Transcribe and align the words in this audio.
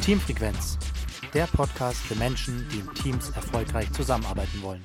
Teamfrequenz, 0.00 0.78
der 1.34 1.46
Podcast 1.46 2.00
für 2.00 2.14
Menschen, 2.14 2.66
die 2.72 2.78
in 2.78 2.94
Teams 2.94 3.28
erfolgreich 3.30 3.92
zusammenarbeiten 3.92 4.62
wollen. 4.62 4.82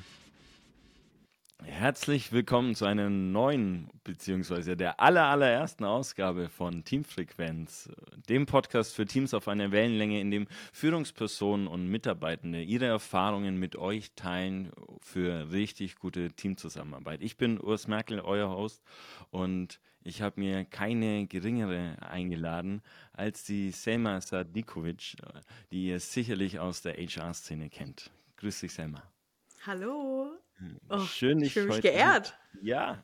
Herzlich 1.64 2.32
willkommen 2.32 2.74
zu 2.74 2.84
einer 2.84 3.08
neuen, 3.08 3.88
beziehungsweise 4.04 4.76
der 4.76 5.00
aller, 5.00 5.24
allerersten 5.24 5.84
Ausgabe 5.84 6.50
von 6.50 6.84
Teamfrequenz, 6.84 7.90
dem 8.28 8.44
Podcast 8.44 8.94
für 8.94 9.06
Teams 9.06 9.32
auf 9.32 9.48
einer 9.48 9.72
Wellenlänge, 9.72 10.20
in 10.20 10.30
dem 10.30 10.48
Führungspersonen 10.72 11.66
und 11.66 11.88
Mitarbeitende 11.88 12.62
ihre 12.62 12.84
Erfahrungen 12.84 13.58
mit 13.58 13.76
euch 13.76 14.12
teilen 14.16 14.70
für 15.00 15.50
richtig 15.50 15.96
gute 15.96 16.30
Teamzusammenarbeit. 16.30 17.22
Ich 17.22 17.38
bin 17.38 17.58
Urs 17.58 17.88
Merkel, 17.88 18.20
euer 18.20 18.50
Host, 18.50 18.82
und 19.30 19.80
ich 20.06 20.22
habe 20.22 20.38
mir 20.40 20.64
keine 20.64 21.26
geringere 21.26 21.96
eingeladen 22.00 22.80
als 23.12 23.44
die 23.44 23.72
Selma 23.72 24.20
Sadikovic, 24.20 25.16
die 25.72 25.88
ihr 25.88 25.98
sicherlich 25.98 26.60
aus 26.60 26.80
der 26.82 26.94
HR-Szene 26.94 27.68
kennt. 27.68 28.10
Grüß 28.36 28.60
dich, 28.60 28.72
Selma. 28.72 29.02
Hallo. 29.66 30.30
Oh, 30.88 31.00
schön, 31.00 31.38
dich 31.38 31.48
ich 31.48 31.52
fühle 31.54 31.66
mich 31.66 31.82
geehrt. 31.82 32.38
Ja, 32.62 33.02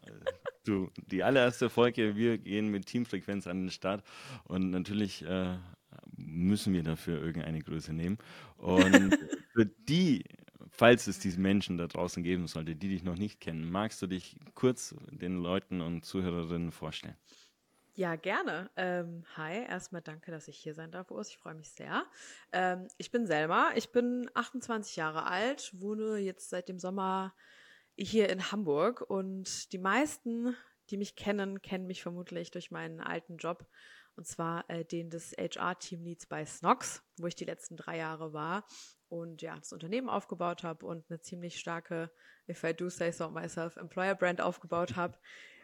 du, 0.64 0.90
die 1.10 1.24
allererste 1.24 1.68
Folge, 1.68 2.14
wir 2.14 2.38
gehen 2.38 2.68
mit 2.68 2.86
Teamfrequenz 2.86 3.48
an 3.48 3.62
den 3.62 3.70
Start 3.70 4.04
und 4.44 4.70
natürlich 4.70 5.24
äh, 5.26 5.56
müssen 6.16 6.72
wir 6.72 6.84
dafür 6.84 7.20
irgendeine 7.20 7.60
Größe 7.60 7.92
nehmen. 7.92 8.18
Und 8.56 9.18
für 9.52 9.66
die, 9.66 10.24
falls 10.72 11.06
es 11.06 11.18
diese 11.18 11.38
Menschen 11.38 11.76
da 11.76 11.86
draußen 11.86 12.22
geben 12.22 12.48
sollte, 12.48 12.74
die 12.74 12.88
dich 12.88 13.04
noch 13.04 13.16
nicht 13.16 13.40
kennen, 13.40 13.70
magst 13.70 14.00
du 14.02 14.06
dich 14.06 14.36
kurz 14.54 14.94
den 15.10 15.36
Leuten 15.36 15.80
und 15.80 16.04
Zuhörerinnen 16.04 16.72
vorstellen? 16.72 17.16
Ja, 17.94 18.16
gerne. 18.16 18.70
Ähm, 18.76 19.24
hi, 19.36 19.64
erstmal 19.64 20.00
danke, 20.00 20.30
dass 20.30 20.48
ich 20.48 20.56
hier 20.56 20.72
sein 20.72 20.90
darf, 20.90 21.10
Urs. 21.10 21.28
Ich 21.28 21.36
freue 21.36 21.54
mich 21.54 21.68
sehr. 21.70 22.06
Ähm, 22.50 22.88
ich 22.96 23.10
bin 23.10 23.26
Selma, 23.26 23.72
ich 23.76 23.92
bin 23.92 24.30
28 24.32 24.96
Jahre 24.96 25.26
alt, 25.26 25.70
wohne 25.78 26.16
jetzt 26.16 26.48
seit 26.48 26.70
dem 26.70 26.78
Sommer 26.78 27.34
hier 27.94 28.30
in 28.30 28.50
Hamburg 28.50 29.02
und 29.02 29.70
die 29.74 29.78
meisten, 29.78 30.56
die 30.88 30.96
mich 30.96 31.16
kennen, 31.16 31.60
kennen 31.60 31.86
mich 31.86 32.02
vermutlich 32.02 32.50
durch 32.50 32.70
meinen 32.70 33.02
alten 33.02 33.36
Job 33.36 33.66
und 34.16 34.26
zwar 34.26 34.68
äh, 34.70 34.86
den 34.86 35.10
des 35.10 35.32
HR-Teamleads 35.32 36.26
bei 36.26 36.46
Snox, 36.46 37.02
wo 37.18 37.26
ich 37.26 37.34
die 37.34 37.44
letzten 37.44 37.76
drei 37.76 37.98
Jahre 37.98 38.32
war 38.32 38.64
und 39.12 39.42
ja, 39.42 39.56
das 39.56 39.74
Unternehmen 39.74 40.08
aufgebaut 40.08 40.62
habe 40.62 40.86
und 40.86 41.04
eine 41.10 41.20
ziemlich 41.20 41.60
starke, 41.60 42.10
if 42.48 42.64
I 42.64 42.72
do 42.72 42.88
say 42.88 43.12
so 43.12 43.28
myself, 43.28 43.76
Employer-Brand 43.76 44.40
aufgebaut 44.40 44.96
habe. 44.96 45.18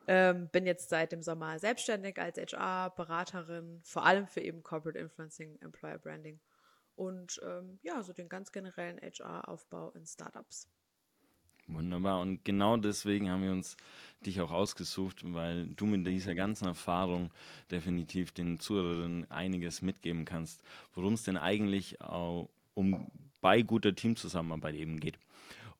Ähm, 0.06 0.48
bin 0.50 0.66
jetzt 0.66 0.90
seit 0.90 1.12
dem 1.12 1.22
Sommer 1.22 1.58
selbstständig 1.58 2.18
als 2.18 2.36
HR-Beraterin, 2.36 3.80
vor 3.84 4.04
allem 4.04 4.26
für 4.26 4.40
eben 4.40 4.62
Corporate 4.62 4.98
Influencing, 4.98 5.58
Employer 5.62 5.98
Branding 5.98 6.40
und 6.94 7.40
ähm, 7.42 7.78
ja, 7.82 8.02
so 8.02 8.12
den 8.12 8.28
ganz 8.28 8.52
generellen 8.52 9.00
HR-Aufbau 9.00 9.92
in 9.92 10.04
Startups. 10.04 10.68
Wunderbar. 11.66 12.20
Und 12.20 12.44
genau 12.44 12.76
deswegen 12.76 13.30
haben 13.30 13.42
wir 13.42 13.52
uns 13.52 13.76
dich 14.24 14.40
auch 14.42 14.50
ausgesucht, 14.50 15.20
weil 15.24 15.68
du 15.68 15.86
mit 15.86 16.06
dieser 16.06 16.34
ganzen 16.34 16.66
Erfahrung 16.66 17.30
definitiv 17.70 18.32
den 18.32 18.60
Zuhörern 18.60 19.26
einiges 19.30 19.80
mitgeben 19.80 20.24
kannst, 20.26 20.62
worum 20.92 21.14
es 21.14 21.22
denn 21.22 21.36
eigentlich 21.36 22.00
auch 22.00 22.50
um 22.74 23.10
bei 23.40 23.62
guter 23.62 23.94
Teamzusammenarbeit 23.94 24.74
eben 24.74 25.00
geht. 25.00 25.18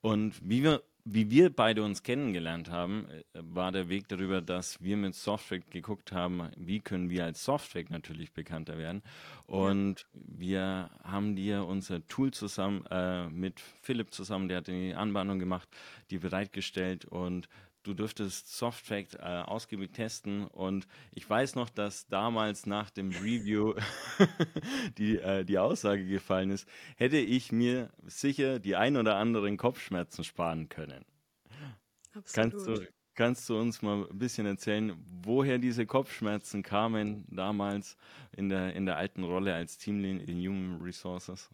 Und 0.01 0.35
wie 0.43 0.63
wir 0.63 0.83
wie 1.11 1.31
wir 1.31 1.51
beide 1.51 1.83
uns 1.85 2.03
kennengelernt 2.03 2.71
haben, 2.71 3.09
äh, 3.09 3.23
war 3.41 3.73
der 3.73 3.89
Weg 3.89 4.09
darüber, 4.09 4.43
dass 4.43 4.83
wir 4.83 4.97
mit 4.97 5.15
Software 5.15 5.61
geguckt 5.61 6.13
haben, 6.13 6.51
wie 6.57 6.81
können 6.81 7.09
wir 7.09 7.25
als 7.25 7.45
Software 7.45 7.85
natürlich 7.89 8.33
bekannter 8.33 8.77
werden. 8.77 9.03
Und 9.47 10.01
ja. 10.01 10.21
wir 10.39 10.91
haben 11.03 11.35
dir 11.35 11.65
unser 11.65 12.07
Tool 12.09 12.33
zusammen 12.33 12.85
äh, 12.91 13.29
mit 13.29 13.61
Philipp 13.61 14.13
zusammen, 14.13 14.49
der 14.49 14.59
hat 14.59 14.67
die 14.67 14.95
Anbahnung 14.95 15.39
gemacht, 15.39 15.69
die 16.11 16.19
bereitgestellt 16.19 17.07
und 17.07 17.49
du 17.83 17.95
dürftest 17.95 18.57
Softfact 18.57 19.15
äh, 19.15 19.19
ausgiebig 19.19 19.93
testen 19.93 20.47
und 20.47 20.87
ich 21.13 21.29
weiß 21.29 21.55
noch, 21.55 21.71
dass 21.71 22.07
damals 22.09 22.67
nach 22.67 22.91
dem 22.91 23.11
Review 23.11 23.75
die, 24.99 25.19
äh, 25.19 25.45
die 25.45 25.59
Aussage 25.59 26.07
gefallen 26.07 26.51
ist, 26.51 26.69
hätte 26.97 27.19
ich 27.19 27.53
mir 27.53 27.91
sicher 28.07 28.59
die 28.59 28.77
ein 28.77 28.97
oder 28.97 29.17
anderen 29.17 29.57
Kopfschmerzen 29.57 30.25
sparen 30.25 30.69
können. 30.69 31.05
Absolut. 32.13 32.53
Kannst 32.53 32.67
du, 32.67 32.87
kannst 33.15 33.49
du 33.49 33.59
uns 33.59 33.83
mal 33.83 34.07
ein 34.11 34.19
bisschen 34.19 34.47
erzählen, 34.47 34.93
woher 35.23 35.59
diese 35.59 35.87
Kopfschmerzen 35.87 36.63
kamen 36.63 37.25
damals 37.29 37.97
in 38.37 38.49
der, 38.49 38.75
in 38.75 38.87
der 38.87 38.97
alten 38.97 39.25
Rolle 39.25 39.55
als 39.55 39.79
Teamlead 39.79 40.29
in 40.29 40.39
Human 40.39 40.81
Resources? 40.83 41.51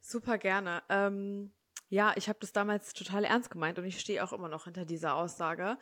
Super 0.00 0.38
gerne. 0.38 0.82
Ähm 0.88 1.50
ja, 1.88 2.12
ich 2.16 2.28
habe 2.28 2.38
das 2.40 2.52
damals 2.52 2.92
total 2.92 3.24
ernst 3.24 3.50
gemeint 3.50 3.78
und 3.78 3.84
ich 3.84 4.00
stehe 4.00 4.24
auch 4.24 4.32
immer 4.32 4.48
noch 4.48 4.64
hinter 4.64 4.84
dieser 4.84 5.14
Aussage. 5.14 5.78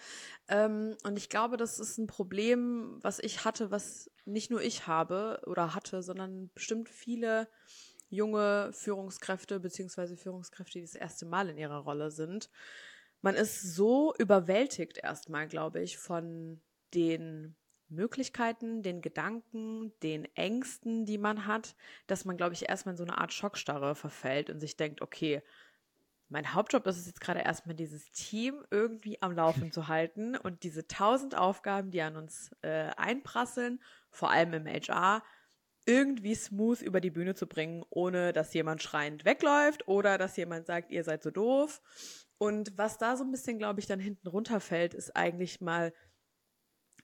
Ähm, 0.49 0.97
und 1.05 1.17
ich 1.17 1.29
glaube, 1.29 1.57
das 1.57 1.79
ist 1.79 1.99
ein 1.99 2.07
Problem, 2.07 2.99
was 3.03 3.19
ich 3.19 3.45
hatte, 3.45 3.71
was 3.71 4.11
nicht 4.25 4.51
nur 4.51 4.63
ich 4.63 4.87
habe 4.87 5.41
oder 5.47 5.75
hatte, 5.75 6.03
sondern 6.03 6.51
bestimmt 6.55 6.89
viele 6.89 7.49
junge 8.09 8.71
Führungskräfte 8.75 9.59
beziehungsweise 9.59 10.17
Führungskräfte, 10.17 10.79
die 10.79 10.85
das 10.85 10.95
erste 10.95 11.25
Mal 11.25 11.49
in 11.49 11.57
ihrer 11.57 11.79
Rolle 11.79 12.11
sind. 12.11 12.51
Man 13.23 13.34
ist 13.34 13.75
so 13.75 14.15
überwältigt 14.19 14.99
erstmal, 14.99 15.49
glaube 15.49 15.81
ich, 15.81 15.97
von 15.97 16.61
den 16.93 17.57
Möglichkeiten, 17.89 18.83
den 18.83 19.01
Gedanken, 19.01 19.93
den 20.03 20.25
Ängsten, 20.34 21.07
die 21.07 21.19
man 21.19 21.47
hat, 21.47 21.77
dass 22.07 22.25
man, 22.25 22.37
glaube 22.37 22.55
ich, 22.55 22.69
erstmal 22.69 22.95
in 22.95 22.97
so 22.99 23.05
eine 23.05 23.19
Art 23.19 23.33
Schockstarre 23.33 23.95
verfällt 23.95 24.51
und 24.51 24.61
sich 24.61 24.77
denkt, 24.77 25.03
okay, 25.03 25.43
mein 26.32 26.54
Hauptjob 26.54 26.87
ist 26.87 26.98
es 26.98 27.06
jetzt 27.06 27.20
gerade 27.20 27.41
erstmal, 27.41 27.76
dieses 27.76 28.10
Team 28.10 28.65
irgendwie 28.70 29.20
am 29.20 29.32
Laufen 29.32 29.70
zu 29.70 29.88
halten 29.88 30.34
und 30.34 30.62
diese 30.62 30.88
tausend 30.88 31.37
Aufgaben, 31.37 31.91
die 31.91 32.00
an 32.00 32.16
uns 32.16 32.50
äh, 32.62 32.91
einprasseln, 32.97 33.82
vor 34.10 34.31
allem 34.31 34.54
im 34.54 34.66
HR, 34.66 35.22
irgendwie 35.84 36.34
smooth 36.34 36.81
über 36.81 37.00
die 37.00 37.10
Bühne 37.10 37.34
zu 37.34 37.47
bringen, 37.47 37.84
ohne 37.91 38.32
dass 38.32 38.54
jemand 38.54 38.82
schreiend 38.82 39.26
wegläuft 39.26 39.87
oder 39.88 40.16
dass 40.16 40.37
jemand 40.37 40.66
sagt, 40.66 40.91
ihr 40.91 41.04
seid 41.04 41.22
so 41.22 41.31
doof. 41.31 41.82
Und 42.38 42.78
was 42.78 42.97
da 42.97 43.16
so 43.16 43.25
ein 43.25 43.31
bisschen, 43.31 43.59
glaube 43.59 43.81
ich, 43.81 43.87
dann 43.87 44.00
hinten 44.00 44.26
runterfällt, 44.26 44.94
ist 44.94 45.15
eigentlich 45.15 45.60
mal, 45.60 45.92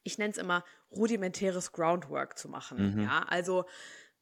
ich 0.04 0.16
nenne 0.16 0.30
es 0.30 0.38
immer 0.38 0.64
rudimentäres 0.90 1.72
Groundwork 1.72 2.38
zu 2.38 2.48
machen. 2.48 2.94
Mhm. 2.94 3.02
Ja, 3.02 3.24
also 3.28 3.66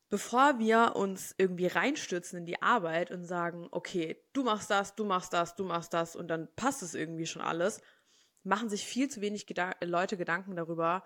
bevor 0.09 0.59
wir 0.59 0.95
uns 0.95 1.35
irgendwie 1.37 1.67
reinstürzen 1.67 2.39
in 2.39 2.47
die 2.47 2.63
Arbeit 2.63 3.11
und 3.11 3.25
sagen, 3.25 3.69
okay, 3.71 4.23
du 4.33 4.45
machst 4.45 4.71
das, 4.71 4.95
du 4.95 5.05
machst 5.05 5.33
das, 5.33 5.57
du 5.57 5.65
machst 5.65 5.93
das 5.93 6.15
und 6.15 6.29
dann 6.29 6.49
passt 6.55 6.83
es 6.83 6.95
irgendwie 6.95 7.27
schon 7.27 7.43
alles, 7.43 7.81
machen 8.45 8.69
sich 8.69 8.87
viel 8.87 9.09
zu 9.09 9.21
wenig 9.21 9.47
Geda 9.47 9.75
Leute 9.83 10.17
Gedanken 10.17 10.55
darüber, 10.55 11.05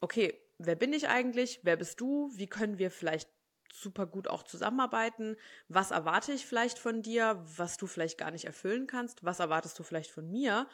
okay, 0.00 0.40
wer 0.58 0.76
bin 0.76 0.92
ich 0.92 1.08
eigentlich, 1.08 1.60
wer 1.62 1.76
bist 1.76 2.00
du, 2.00 2.30
wie 2.34 2.46
können 2.46 2.78
wir 2.78 2.90
vielleicht 2.90 3.28
super 3.72 4.06
gut 4.06 4.28
auch 4.28 4.42
zusammenarbeiten, 4.42 5.36
was 5.68 5.90
erwarte 5.90 6.32
ich 6.32 6.46
vielleicht 6.46 6.78
von 6.78 7.02
dir, 7.02 7.42
was 7.56 7.76
du 7.76 7.86
vielleicht 7.86 8.18
gar 8.18 8.30
nicht 8.30 8.44
erfüllen 8.44 8.86
kannst, 8.86 9.24
was 9.24 9.40
erwartest 9.40 9.78
du 9.78 9.82
vielleicht 9.82 10.10
von 10.10 10.30
mir, 10.30 10.68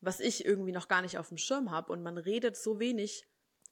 was 0.00 0.20
ich 0.20 0.44
irgendwie 0.44 0.72
noch 0.72 0.88
gar 0.88 1.02
nicht 1.02 1.18
auf 1.18 1.28
dem 1.28 1.38
Schirm 1.38 1.70
habe 1.70 1.92
und 1.92 2.02
man 2.02 2.18
redet 2.18 2.56
so 2.56 2.78
wenig 2.78 3.26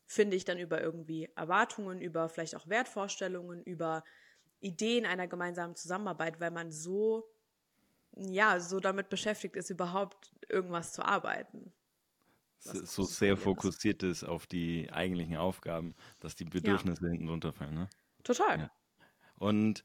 finde 0.07 0.37
ich 0.37 0.45
dann 0.45 0.59
über 0.59 0.81
irgendwie 0.81 1.29
Erwartungen, 1.37 2.01
über 2.01 2.29
vielleicht 2.29 2.57
auch 2.57 2.69
Wertvorstellungen, 2.69 3.63
über 3.63 4.05
Ideen 4.61 5.05
einer 5.05 5.27
gemeinsamen 5.27 5.75
Zusammenarbeit, 5.75 6.41
weil 6.41 6.51
man 6.51 6.71
so, 6.73 7.29
ja, 8.17 8.61
so 8.61 8.81
damit 8.81 9.09
beschäftigt 9.09 9.57
ist, 9.57 9.71
überhaupt 9.71 10.33
irgendwas 10.49 10.93
zu 10.93 11.05
arbeiten. 11.05 11.73
So 12.59 13.05
sehr 13.05 13.37
fokussiert 13.37 14.03
ist 14.03 14.25
auf 14.25 14.47
die 14.47 14.91
eigentlichen 14.91 15.37
Aufgaben, 15.37 15.95
dass 16.21 16.35
die 16.35 16.45
Bedürfnisse 16.45 17.05
ja. 17.05 17.11
hinten 17.11 17.29
runterfallen, 17.29 17.75
ne? 17.75 17.89
Total. 18.25 18.59
Ja. 18.59 18.71
Und, 19.39 19.85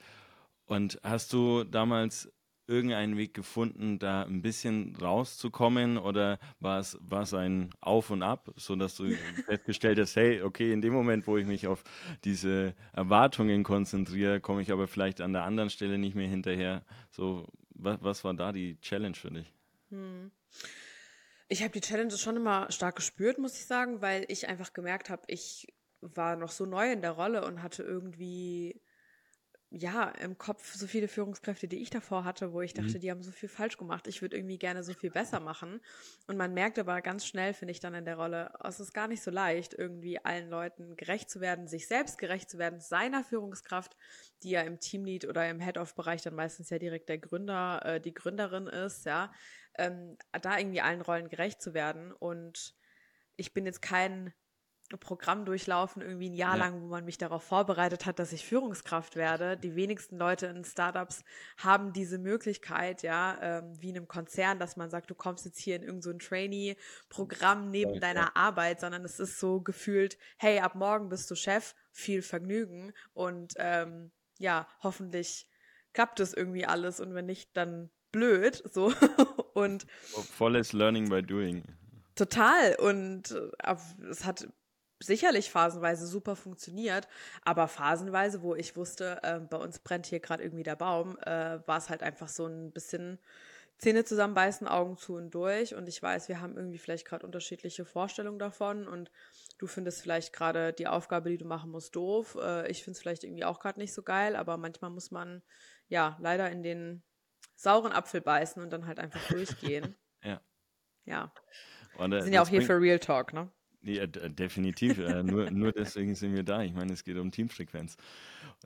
und 0.65 0.99
hast 1.03 1.33
du 1.33 1.63
damals 1.63 2.31
irgendeinen 2.71 3.17
Weg 3.17 3.33
gefunden, 3.33 3.99
da 3.99 4.23
ein 4.23 4.41
bisschen 4.41 4.95
rauszukommen 4.95 5.97
oder 5.97 6.39
war 6.59 6.79
es, 6.79 6.97
war 7.01 7.23
es 7.23 7.33
ein 7.33 7.69
Auf 7.81 8.09
und 8.09 8.23
Ab, 8.23 8.51
sodass 8.55 8.95
du 8.95 9.11
festgestellt 9.45 9.99
hast, 9.99 10.15
hey, 10.15 10.41
okay, 10.41 10.71
in 10.71 10.81
dem 10.81 10.93
Moment, 10.93 11.27
wo 11.27 11.37
ich 11.37 11.45
mich 11.45 11.67
auf 11.67 11.83
diese 12.23 12.73
Erwartungen 12.93 13.63
konzentriere, 13.63 14.39
komme 14.39 14.61
ich 14.61 14.71
aber 14.71 14.87
vielleicht 14.87 15.19
an 15.21 15.33
der 15.33 15.43
anderen 15.43 15.69
Stelle 15.69 15.97
nicht 15.97 16.15
mehr 16.15 16.29
hinterher. 16.29 16.83
So, 17.11 17.47
was, 17.75 17.97
was 18.01 18.23
war 18.23 18.33
da 18.33 18.51
die 18.51 18.79
Challenge 18.79 19.15
für 19.15 19.31
dich? 19.31 19.53
Hm. 19.89 20.31
Ich 21.49 21.61
habe 21.61 21.73
die 21.73 21.81
Challenge 21.81 22.17
schon 22.17 22.37
immer 22.37 22.71
stark 22.71 22.95
gespürt, 22.95 23.37
muss 23.37 23.57
ich 23.57 23.65
sagen, 23.65 24.01
weil 24.01 24.25
ich 24.29 24.47
einfach 24.47 24.71
gemerkt 24.71 25.09
habe, 25.09 25.23
ich 25.27 25.67
war 25.99 26.37
noch 26.37 26.49
so 26.49 26.65
neu 26.65 26.91
in 26.91 27.01
der 27.01 27.11
Rolle 27.11 27.45
und 27.45 27.61
hatte 27.61 27.83
irgendwie 27.83 28.81
ja, 29.73 30.09
im 30.09 30.37
Kopf 30.37 30.73
so 30.73 30.85
viele 30.85 31.07
Führungskräfte, 31.07 31.69
die 31.69 31.81
ich 31.81 31.89
davor 31.89 32.25
hatte, 32.25 32.51
wo 32.51 32.59
ich 32.59 32.73
dachte, 32.73 32.99
Mhm. 32.99 32.99
die 32.99 33.09
haben 33.09 33.23
so 33.23 33.31
viel 33.31 33.47
falsch 33.47 33.77
gemacht. 33.77 34.05
Ich 34.07 34.21
würde 34.21 34.35
irgendwie 34.35 34.57
gerne 34.59 34.83
so 34.83 34.93
viel 34.93 35.11
besser 35.11 35.39
machen. 35.39 35.79
Und 36.27 36.35
man 36.35 36.53
merkt 36.53 36.77
aber 36.77 37.01
ganz 37.01 37.25
schnell, 37.25 37.53
finde 37.53 37.71
ich 37.71 37.79
dann 37.79 37.93
in 37.93 38.03
der 38.03 38.17
Rolle, 38.17 38.51
es 38.65 38.81
ist 38.81 38.93
gar 38.93 39.07
nicht 39.07 39.23
so 39.23 39.31
leicht, 39.31 39.73
irgendwie 39.73 40.19
allen 40.25 40.49
Leuten 40.49 40.97
gerecht 40.97 41.29
zu 41.29 41.39
werden, 41.39 41.67
sich 41.67 41.87
selbst 41.87 42.17
gerecht 42.17 42.49
zu 42.49 42.57
werden, 42.57 42.81
seiner 42.81 43.23
Führungskraft, 43.23 43.95
die 44.43 44.49
ja 44.51 44.61
im 44.61 44.81
Teamlead 44.81 45.25
oder 45.25 45.49
im 45.49 45.61
Head-of-Bereich 45.61 46.21
dann 46.21 46.35
meistens 46.35 46.69
ja 46.69 46.77
direkt 46.77 47.07
der 47.07 47.19
Gründer, 47.19 47.81
äh, 47.85 48.01
die 48.01 48.13
Gründerin 48.13 48.67
ist, 48.67 49.05
ja, 49.05 49.31
ähm, 49.77 50.17
da 50.33 50.57
irgendwie 50.57 50.81
allen 50.81 51.01
Rollen 51.01 51.29
gerecht 51.29 51.61
zu 51.61 51.73
werden. 51.73 52.11
Und 52.11 52.75
ich 53.37 53.53
bin 53.53 53.65
jetzt 53.65 53.81
kein 53.81 54.33
Programm 54.97 55.45
durchlaufen, 55.45 56.01
irgendwie 56.01 56.29
ein 56.29 56.33
Jahr 56.33 56.57
Ja. 56.57 56.65
lang, 56.65 56.81
wo 56.81 56.87
man 56.87 57.05
mich 57.05 57.17
darauf 57.17 57.43
vorbereitet 57.43 58.05
hat, 58.05 58.19
dass 58.19 58.31
ich 58.33 58.45
Führungskraft 58.45 59.15
werde. 59.15 59.57
Die 59.57 59.75
wenigsten 59.75 60.17
Leute 60.17 60.47
in 60.47 60.63
Startups 60.63 61.23
haben 61.57 61.93
diese 61.93 62.17
Möglichkeit, 62.17 63.03
ja, 63.03 63.37
ähm, 63.41 63.73
wie 63.81 63.89
in 63.89 63.97
einem 63.97 64.07
Konzern, 64.07 64.59
dass 64.59 64.77
man 64.77 64.89
sagt, 64.89 65.09
du 65.09 65.15
kommst 65.15 65.45
jetzt 65.45 65.59
hier 65.59 65.75
in 65.75 65.83
irgendein 65.83 66.19
so 66.19 66.27
Trainee-Programm 66.27 67.69
neben 67.69 67.95
Ja, 67.95 67.99
deiner 67.99 68.21
ja. 68.21 68.31
Arbeit, 68.35 68.79
sondern 68.79 69.03
es 69.05 69.19
ist 69.19 69.39
so 69.39 69.61
gefühlt, 69.61 70.17
hey, 70.37 70.59
ab 70.59 70.75
morgen 70.75 71.09
bist 71.09 71.29
du 71.31 71.35
Chef, 71.35 71.75
viel 71.91 72.21
Vergnügen 72.21 72.93
und 73.13 73.53
ähm, 73.57 74.11
ja, 74.39 74.67
hoffentlich 74.81 75.47
klappt 75.93 76.19
es 76.19 76.33
irgendwie 76.33 76.65
alles 76.65 76.99
und 76.99 77.13
wenn 77.13 77.25
nicht, 77.25 77.55
dann 77.55 77.89
blöd, 78.11 78.61
so 78.71 78.93
und 79.53 79.85
Volles 80.37 80.73
Learning 80.73 81.09
by 81.09 81.21
Doing. 81.21 81.63
Total. 82.15 82.75
Und 82.75 83.31
äh, 83.31 83.75
es 84.09 84.25
hat 84.25 84.47
sicherlich 85.01 85.51
phasenweise 85.51 86.07
super 86.07 86.35
funktioniert, 86.35 87.07
aber 87.43 87.67
phasenweise, 87.67 88.41
wo 88.41 88.55
ich 88.55 88.75
wusste, 88.75 89.19
äh, 89.23 89.39
bei 89.39 89.57
uns 89.57 89.79
brennt 89.79 90.05
hier 90.05 90.19
gerade 90.19 90.43
irgendwie 90.43 90.63
der 90.63 90.75
Baum, 90.75 91.17
äh, 91.19 91.59
war 91.65 91.77
es 91.77 91.89
halt 91.89 92.03
einfach 92.03 92.27
so 92.27 92.45
ein 92.45 92.71
bisschen 92.71 93.19
Zähne 93.81 94.05
zusammenbeißen, 94.05 94.67
Augen 94.67 94.95
zu 94.95 95.15
und 95.15 95.31
durch. 95.31 95.73
Und 95.73 95.89
ich 95.89 96.01
weiß, 96.01 96.29
wir 96.29 96.39
haben 96.39 96.55
irgendwie 96.55 96.77
vielleicht 96.77 97.05
gerade 97.05 97.25
unterschiedliche 97.25 97.83
Vorstellungen 97.83 98.37
davon 98.37 98.87
und 98.87 99.11
du 99.57 99.65
findest 99.65 100.03
vielleicht 100.03 100.33
gerade 100.33 100.71
die 100.71 100.85
Aufgabe, 100.87 101.31
die 101.31 101.37
du 101.39 101.45
machen 101.45 101.71
musst, 101.71 101.95
doof. 101.95 102.37
Äh, 102.39 102.69
ich 102.69 102.83
finde 102.83 102.95
es 102.95 103.01
vielleicht 103.01 103.23
irgendwie 103.23 103.43
auch 103.43 103.59
gerade 103.59 103.79
nicht 103.79 103.93
so 103.93 104.03
geil, 104.03 104.35
aber 104.35 104.57
manchmal 104.57 104.91
muss 104.91 105.09
man 105.09 105.41
ja 105.87 106.17
leider 106.21 106.51
in 106.51 106.61
den 106.61 107.03
sauren 107.55 107.91
Apfel 107.91 108.21
beißen 108.21 108.61
und 108.61 108.69
dann 108.71 108.85
halt 108.85 108.99
einfach 108.99 109.21
durchgehen. 109.29 109.95
Ja. 110.23 110.39
Ja. 111.05 111.33
Und, 111.97 112.11
Wir 112.11 112.19
äh, 112.19 112.21
sind 112.21 112.33
ja 112.33 112.43
auch 112.43 112.47
hier 112.47 112.61
für 112.61 112.79
Real 112.79 112.99
Talk, 112.99 113.33
ne? 113.33 113.51
Ja, 113.83 114.05
definitiv. 114.05 114.99
äh, 114.99 115.23
nur, 115.23 115.49
nur 115.49 115.71
deswegen 115.73 116.15
sind 116.15 116.33
wir 116.35 116.43
da. 116.43 116.61
Ich 116.61 116.73
meine, 116.73 116.93
es 116.93 117.03
geht 117.03 117.17
um 117.17 117.31
Teamfrequenz. 117.31 117.97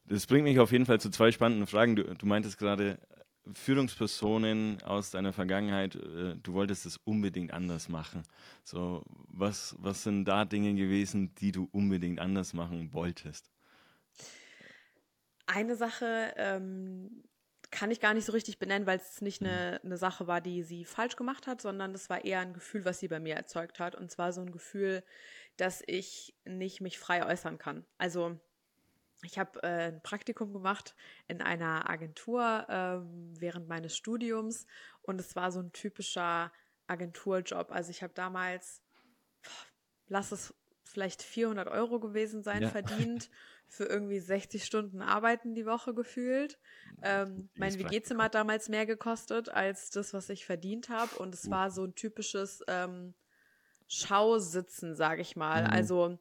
Das 0.05 0.25
bringt 0.25 0.43
mich 0.43 0.59
auf 0.59 0.71
jeden 0.71 0.85
Fall 0.85 0.99
zu 0.99 1.09
zwei 1.09 1.31
spannenden 1.31 1.67
Fragen. 1.67 1.95
Du, 1.95 2.03
du 2.03 2.25
meintest 2.25 2.57
gerade, 2.57 2.91
äh, 2.91 3.15
Führungspersonen 3.53 4.81
aus 4.83 5.11
deiner 5.11 5.31
Vergangenheit, 5.31 5.95
äh, 5.95 6.35
du 6.41 6.53
wolltest 6.53 6.85
es 6.85 6.97
unbedingt 6.97 7.53
anders 7.53 7.89
machen. 7.89 8.23
So, 8.63 9.03
was, 9.27 9.75
was 9.79 10.03
sind 10.03 10.25
da 10.25 10.45
Dinge 10.45 10.73
gewesen, 10.73 11.33
die 11.35 11.51
du 11.51 11.69
unbedingt 11.71 12.19
anders 12.19 12.53
machen 12.53 12.91
wolltest? 12.91 13.51
Eine 15.45 15.75
Sache 15.75 16.33
ähm, 16.37 17.23
kann 17.71 17.91
ich 17.91 17.99
gar 17.99 18.13
nicht 18.13 18.25
so 18.25 18.31
richtig 18.31 18.59
benennen, 18.59 18.85
weil 18.87 18.97
es 18.97 19.21
nicht 19.21 19.41
eine, 19.41 19.79
eine 19.83 19.97
Sache 19.97 20.27
war, 20.27 20.41
die 20.41 20.63
sie 20.63 20.85
falsch 20.85 21.15
gemacht 21.15 21.47
hat, 21.47 21.61
sondern 21.61 21.93
das 21.93 22.09
war 22.09 22.23
eher 22.23 22.39
ein 22.39 22.53
Gefühl, 22.53 22.85
was 22.85 22.99
sie 22.99 23.07
bei 23.07 23.19
mir 23.19 23.35
erzeugt 23.35 23.79
hat. 23.79 23.95
Und 23.95 24.11
zwar 24.11 24.33
so 24.33 24.41
ein 24.41 24.51
Gefühl, 24.51 25.03
dass 25.57 25.83
ich 25.85 26.35
nicht 26.45 26.81
mich 26.81 26.99
frei 26.99 27.25
äußern 27.25 27.57
kann. 27.57 27.85
Also 27.97 28.39
ich 29.23 29.39
habe 29.39 29.61
äh, 29.63 29.87
ein 29.87 30.01
Praktikum 30.01 30.53
gemacht 30.53 30.95
in 31.27 31.41
einer 31.41 31.89
Agentur 31.89 32.65
ähm, 32.69 33.33
während 33.39 33.67
meines 33.67 33.95
Studiums 33.95 34.65
und 35.01 35.19
es 35.19 35.35
war 35.35 35.51
so 35.51 35.59
ein 35.61 35.71
typischer 35.71 36.51
Agenturjob. 36.87 37.71
Also 37.71 37.89
ich 37.91 38.03
habe 38.03 38.13
damals, 38.13 38.81
lass 40.07 40.31
es 40.31 40.53
vielleicht 40.83 41.23
400 41.23 41.67
Euro 41.67 41.99
gewesen 41.99 42.43
sein, 42.43 42.63
Ja. 42.63 42.69
verdient 42.69 43.29
für 43.67 43.85
irgendwie 43.85 44.19
60 44.19 44.63
Stunden 44.63 45.01
Arbeiten 45.01 45.55
die 45.55 45.65
Woche 45.65 45.93
gefühlt. 45.93 46.57
Ähm, 47.01 47.49
mein 47.55 47.77
WG-Zimmer 47.77 48.25
hat 48.25 48.35
damals 48.35 48.69
mehr 48.69 48.85
gekostet 48.85 49.49
als 49.49 49.89
das, 49.89 50.13
was 50.13 50.29
ich 50.29 50.45
verdient 50.45 50.89
habe 50.89 51.15
und 51.17 51.33
es 51.35 51.45
Uh. 51.45 51.51
war 51.51 51.71
so 51.71 51.83
ein 51.83 51.95
typisches 51.95 52.63
ähm, 52.67 53.13
Schausitzen, 53.87 54.95
sage 54.95 55.21
ich 55.21 55.35
mal. 55.35 55.63
Mhm. 55.63 55.69
Also 55.69 56.19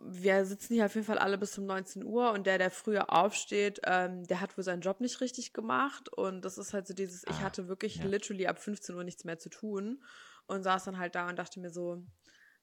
wir 0.00 0.44
sitzen 0.44 0.74
hier 0.74 0.86
auf 0.86 0.94
jeden 0.94 1.06
Fall 1.06 1.18
alle 1.18 1.38
bis 1.38 1.58
um 1.58 1.66
19 1.66 2.04
Uhr 2.04 2.30
und 2.30 2.46
der, 2.46 2.58
der 2.58 2.70
früher 2.70 3.12
aufsteht, 3.12 3.80
ähm, 3.84 4.24
der 4.28 4.40
hat 4.40 4.56
wohl 4.56 4.62
seinen 4.62 4.80
Job 4.80 5.00
nicht 5.00 5.20
richtig 5.20 5.52
gemacht 5.52 6.08
und 6.12 6.44
das 6.44 6.56
ist 6.56 6.72
halt 6.72 6.86
so 6.86 6.94
dieses, 6.94 7.24
ich 7.24 7.30
Ah, 7.30 7.40
hatte 7.40 7.66
wirklich 7.68 7.96
ja. 7.96 8.04
literally 8.04 8.46
ab 8.46 8.60
15 8.60 8.94
Uhr 8.94 9.02
nichts 9.02 9.24
mehr 9.24 9.38
zu 9.38 9.48
tun 9.48 10.04
und 10.46 10.62
saß 10.62 10.84
dann 10.84 10.98
halt 10.98 11.16
da 11.16 11.28
und 11.28 11.36
dachte 11.36 11.58
mir 11.58 11.70
so, 11.70 12.00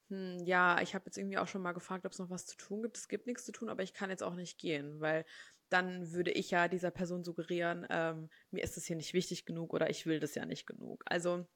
hm, 0.10 0.38
ja, 0.46 0.82
ich 0.82 0.94
habe 0.96 1.06
jetzt 1.06 1.18
irgendwie 1.18 1.38
auch 1.38 1.48
schon 1.48 1.62
mal 1.62 1.74
gefragt, 1.74 2.06
ob 2.06 2.12
es 2.12 2.20
noch 2.20 2.30
was 2.30 2.46
zu 2.46 2.58
tun 2.58 2.82
gibt. 2.84 2.98
Es 2.98 3.08
gibt 3.08 3.28
nichts 3.28 3.46
zu 3.46 3.52
tun, 3.52 3.70
aber 3.70 3.84
ich 3.84 3.94
kann 3.94 4.10
jetzt 4.10 4.24
auch 4.24 4.36
nicht 4.36 4.60
gehen, 4.60 5.00
weil 5.02 5.26
dann 5.70 6.12
würde 6.14 6.32
ich 6.32 6.52
ja 6.52 6.68
dieser 6.68 6.92
Person 6.92 7.24
suggerieren, 7.24 7.88
ähm, 7.90 8.30
mir 8.52 8.64
ist 8.64 8.78
das 8.78 8.86
hier 8.86 8.96
nicht 8.96 9.14
wichtig 9.14 9.46
genug 9.46 9.74
oder 9.74 9.90
ich 9.90 10.06
will 10.06 10.20
das 10.20 10.36
ja 10.36 10.46
nicht 10.46 10.68
genug. 10.68 11.04
Also 11.08 11.48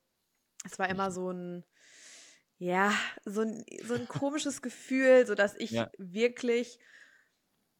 es 0.65 0.79
war 0.79 0.89
immer 0.89 1.11
so 1.11 1.31
ein, 1.31 1.65
ja, 2.57 2.93
so 3.25 3.41
ein, 3.41 3.65
so 3.83 3.95
ein 3.95 4.07
komisches 4.07 4.61
Gefühl, 4.61 5.25
so 5.27 5.35
dass 5.35 5.55
ich 5.55 5.85
Ja. 5.85 5.91
wirklich 5.97 6.79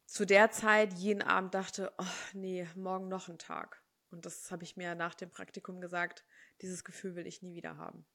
zu 0.06 0.26
der 0.26 0.50
Zeit 0.50 0.92
jeden 0.94 1.22
Abend 1.22 1.54
dachte, 1.54 1.94
oh 1.98 2.04
nee, 2.34 2.68
morgen 2.74 3.08
noch 3.08 3.28
ein 3.28 3.38
Tag. 3.38 3.82
Und 4.10 4.26
das 4.26 4.50
habe 4.50 4.62
ich 4.64 4.76
mir 4.76 4.94
nach 4.94 5.14
dem 5.14 5.30
Praktikum 5.30 5.80
gesagt, 5.80 6.24
dieses 6.60 6.84
Gefühl 6.84 7.14
will 7.14 7.26
ich 7.26 7.40
nie 7.42 7.54
wieder 7.54 7.76
haben. 7.78 8.06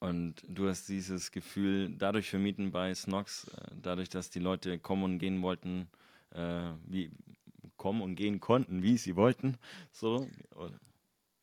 Und 0.00 0.36
du 0.48 0.68
hast 0.68 0.88
dieses 0.88 1.32
Gefühl 1.32 1.90
dadurch 1.96 2.30
vermieden 2.30 2.70
bei 2.70 2.94
Snox, 2.94 3.48
äh, 3.48 3.74
dadurch, 3.82 4.08
dass 4.08 4.30
die 4.30 4.38
Leute 4.38 4.78
kommen 4.78 5.02
und 5.04 5.18
gehen 5.18 5.42
wollten, 5.42 5.88
äh, 6.30 6.72
wie 6.86 7.10
kommen 7.76 8.02
und 8.02 8.14
gehen 8.14 8.40
konnten, 8.40 8.82
wie 8.82 8.96
sie 8.96 9.16
wollten. 9.16 9.56
So. 9.92 10.28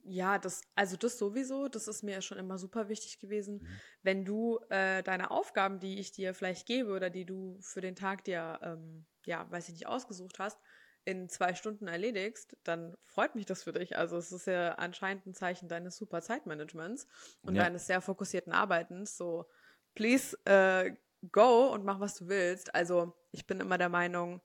Ja, 0.07 0.37
das, 0.37 0.61
also 0.75 0.97
das 0.97 1.17
sowieso, 1.17 1.67
das 1.67 1.87
ist 1.87 2.03
mir 2.03 2.21
schon 2.21 2.37
immer 2.37 2.59
super 2.59 2.89
wichtig 2.89 3.19
gewesen. 3.19 3.63
Mhm. 3.63 3.79
Wenn 4.03 4.25
du 4.25 4.59
äh, 4.69 5.01
deine 5.01 5.31
Aufgaben, 5.31 5.79
die 5.79 5.97
ich 5.97 6.11
dir 6.11 6.35
vielleicht 6.35 6.67
gebe 6.67 6.93
oder 6.93 7.09
die 7.09 7.25
du 7.25 7.57
für 7.61 7.81
den 7.81 7.95
Tag 7.95 8.23
dir, 8.23 8.59
ähm, 8.61 9.05
ja, 9.25 9.49
weiß 9.49 9.67
ich 9.69 9.73
nicht, 9.73 9.87
ausgesucht 9.87 10.37
hast, 10.37 10.59
in 11.05 11.29
zwei 11.29 11.53
Stunden 11.55 11.87
erledigst, 11.87 12.57
dann 12.63 12.97
freut 13.03 13.35
mich 13.35 13.45
das 13.45 13.63
für 13.63 13.73
dich. 13.73 13.97
Also 13.97 14.17
es 14.17 14.31
ist 14.31 14.47
ja 14.47 14.73
anscheinend 14.73 15.25
ein 15.27 15.33
Zeichen 15.33 15.69
deines 15.69 15.97
super 15.97 16.21
Zeitmanagements 16.21 17.07
und 17.45 17.55
Ja. 17.55 17.61
deines 17.61 17.87
sehr 17.87 18.01
fokussierten 18.01 18.53
Arbeitens. 18.53 19.17
So, 19.17 19.45
please 19.93 20.37
äh, 20.45 20.93
go 21.31 21.67
und 21.73 21.85
mach, 21.85 21.99
was 21.99 22.15
du 22.15 22.27
willst. 22.27 22.73
Also 22.75 23.15
ich 23.31 23.47
bin 23.47 23.59
immer 23.59 23.77
der 23.77 23.89
Meinung, 23.89 24.41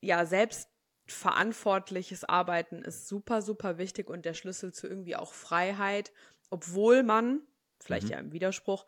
ja, 0.00 0.24
selbstverantwortliches 0.26 2.24
Arbeiten 2.24 2.82
ist 2.82 3.08
super, 3.08 3.42
super 3.42 3.78
wichtig 3.78 4.10
und 4.10 4.24
der 4.24 4.34
Schlüssel 4.34 4.72
zu 4.72 4.86
irgendwie 4.88 5.16
auch 5.16 5.32
Freiheit, 5.32 6.12
obwohl 6.50 7.02
man, 7.02 7.42
vielleicht 7.80 8.08
Mhm. 8.08 8.10
ja 8.10 8.18
im 8.18 8.32
Widerspruch, 8.32 8.86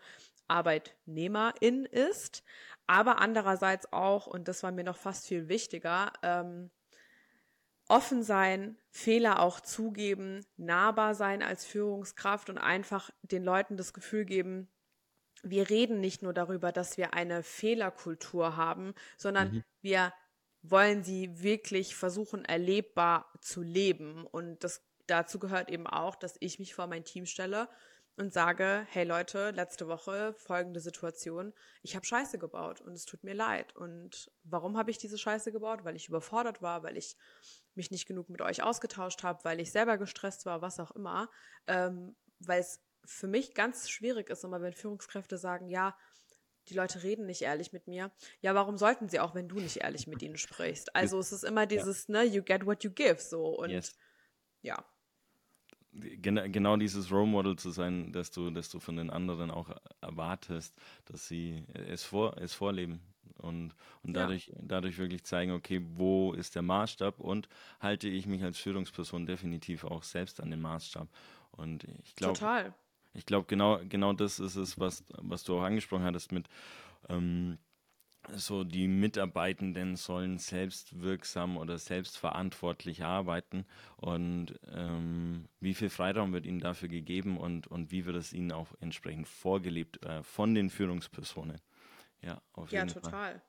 Arbeitnehmerin 0.48 1.84
ist, 1.86 2.42
aber 2.86 3.18
andererseits 3.20 3.92
auch, 3.92 4.26
und 4.26 4.48
das 4.48 4.62
war 4.62 4.72
mir 4.72 4.84
noch 4.84 4.96
fast 4.96 5.26
viel 5.26 5.48
wichtiger, 5.48 6.12
ähm, 6.22 6.70
offen 7.88 8.22
sein, 8.22 8.78
Fehler 8.90 9.40
auch 9.40 9.60
zugeben, 9.60 10.46
nahbar 10.56 11.14
sein 11.14 11.42
als 11.42 11.66
Führungskraft 11.66 12.48
und 12.50 12.58
einfach 12.58 13.10
den 13.22 13.44
Leuten 13.44 13.76
das 13.76 13.92
Gefühl 13.92 14.24
geben, 14.24 14.70
wir 15.42 15.68
reden 15.70 16.00
nicht 16.00 16.22
nur 16.22 16.32
darüber, 16.32 16.72
dass 16.72 16.96
wir 16.96 17.14
eine 17.14 17.42
Fehlerkultur 17.42 18.56
haben, 18.56 18.94
sondern 19.18 19.52
Mhm. 19.52 19.62
wir 19.82 20.12
wollen 20.62 21.04
sie 21.04 21.42
wirklich 21.42 21.94
versuchen, 21.96 22.44
erlebbar 22.46 23.30
zu 23.40 23.62
leben. 23.62 24.26
Und 24.26 24.64
das, 24.64 24.82
dazu 25.06 25.38
gehört 25.38 25.70
eben 25.70 25.86
auch, 25.86 26.16
dass 26.16 26.36
ich 26.40 26.58
mich 26.58 26.74
vor 26.74 26.86
mein 26.86 27.04
Team 27.04 27.26
stelle 27.26 27.68
und 28.16 28.32
sage, 28.32 28.86
hey 28.90 29.04
Leute, 29.04 29.50
letzte 29.50 29.88
Woche 29.88 30.34
folgende 30.34 30.80
Situation, 30.80 31.52
ich 31.82 31.96
habe 31.96 32.06
Scheiße 32.06 32.38
gebaut 32.38 32.80
und 32.80 32.92
es 32.92 33.04
tut 33.04 33.24
mir 33.24 33.34
leid. 33.34 33.74
Und 33.74 34.30
warum 34.44 34.76
habe 34.76 34.90
ich 34.90 34.98
diese 34.98 35.18
Scheiße 35.18 35.50
gebaut? 35.50 35.84
Weil 35.84 35.96
ich 35.96 36.08
überfordert 36.08 36.62
war, 36.62 36.82
weil 36.82 36.96
ich 36.96 37.16
mich 37.74 37.90
nicht 37.90 38.06
genug 38.06 38.28
mit 38.30 38.40
euch 38.40 38.62
ausgetauscht 38.62 39.22
habe, 39.24 39.42
weil 39.44 39.60
ich 39.60 39.72
selber 39.72 39.98
gestresst 39.98 40.46
war, 40.46 40.62
was 40.62 40.78
auch 40.78 40.92
immer. 40.92 41.28
Ähm, 41.66 42.14
weil 42.38 42.60
es 42.60 42.80
für 43.04 43.26
mich 43.26 43.54
ganz 43.54 43.90
schwierig 43.90 44.30
ist, 44.30 44.44
immer 44.44 44.62
wenn 44.62 44.72
Führungskräfte 44.72 45.36
sagen, 45.36 45.68
ja, 45.68 45.96
die 46.68 46.74
Leute 46.74 47.02
reden 47.02 47.26
nicht 47.26 47.42
ehrlich 47.42 47.72
mit 47.72 47.88
mir. 47.88 48.10
Ja, 48.40 48.54
warum 48.54 48.78
sollten 48.78 49.08
sie 49.08 49.20
auch, 49.20 49.34
wenn 49.34 49.48
du 49.48 49.56
nicht 49.56 49.78
ehrlich 49.78 50.06
mit 50.06 50.22
ihnen 50.22 50.38
sprichst? 50.38 50.94
Also 50.96 51.18
es 51.18 51.32
ist 51.32 51.44
immer 51.44 51.66
dieses, 51.66 52.08
ne, 52.08 52.24
you 52.24 52.42
get 52.42 52.64
what 52.64 52.84
you 52.84 52.90
give, 52.90 53.20
so. 53.20 53.44
Und 53.58 53.70
Yes. 53.70 53.96
ja, 54.62 54.82
Gen 55.96 56.50
genau 56.50 56.76
dieses 56.76 57.10
Role 57.12 57.26
Model 57.26 57.56
zu 57.56 57.70
sein, 57.70 58.12
dass 58.12 58.30
du, 58.30 58.50
dass 58.50 58.68
du 58.68 58.80
von 58.80 58.96
den 58.96 59.10
anderen 59.10 59.50
auch 59.50 59.70
erwartest, 60.00 60.74
dass 61.06 61.28
sie 61.28 61.64
es, 61.72 62.02
vor, 62.02 62.36
es 62.38 62.52
vorleben. 62.52 63.00
Und, 63.38 63.74
und 64.02 64.14
dadurch, 64.14 64.48
ja. 64.48 64.54
dadurch 64.60 64.98
wirklich 64.98 65.24
zeigen, 65.24 65.52
okay, 65.52 65.84
wo 65.96 66.32
ist 66.32 66.54
der 66.54 66.62
Maßstab 66.62 67.20
und 67.20 67.48
halte 67.80 68.08
ich 68.08 68.26
mich 68.26 68.42
als 68.42 68.58
Führungsperson 68.58 69.26
definitiv 69.26 69.84
auch 69.84 70.02
selbst 70.02 70.40
an 70.40 70.50
den 70.50 70.60
Maßstab. 70.60 71.08
Und 71.52 71.84
ich 72.02 72.16
glaube. 72.16 72.74
Ich 73.16 73.26
glaube, 73.26 73.46
genau, 73.46 73.78
genau 73.88 74.12
das 74.12 74.40
ist 74.40 74.56
es, 74.56 74.80
was, 74.80 75.04
was 75.18 75.44
du 75.44 75.56
auch 75.56 75.62
angesprochen 75.62 76.02
hattest 76.02 76.32
mit 76.32 76.48
ähm, 77.08 77.58
so 78.32 78.64
die 78.64 78.88
Mitarbeitenden 78.88 79.96
sollen 79.96 80.38
selbstwirksam 80.38 81.56
oder 81.56 81.78
selbstverantwortlich 81.78 83.04
arbeiten 83.04 83.66
und 83.96 84.58
ähm, 84.72 85.48
wie 85.60 85.74
viel 85.74 85.90
Freiraum 85.90 86.32
wird 86.32 86.46
ihnen 86.46 86.60
dafür 86.60 86.88
gegeben 86.88 87.38
und, 87.38 87.66
und 87.66 87.90
wie 87.90 88.06
wird 88.06 88.16
es 88.16 88.32
ihnen 88.32 88.52
auch 88.52 88.68
entsprechend 88.80 89.28
vorgelebt 89.28 90.04
äh, 90.04 90.22
von 90.22 90.54
den 90.54 90.70
Führungspersonen. 90.70 91.60
Ja, 92.20 92.40
auf 92.52 92.72
jeden 92.72 92.88
ja, 92.88 92.94
total. 92.94 93.10
Fall. 93.10 93.42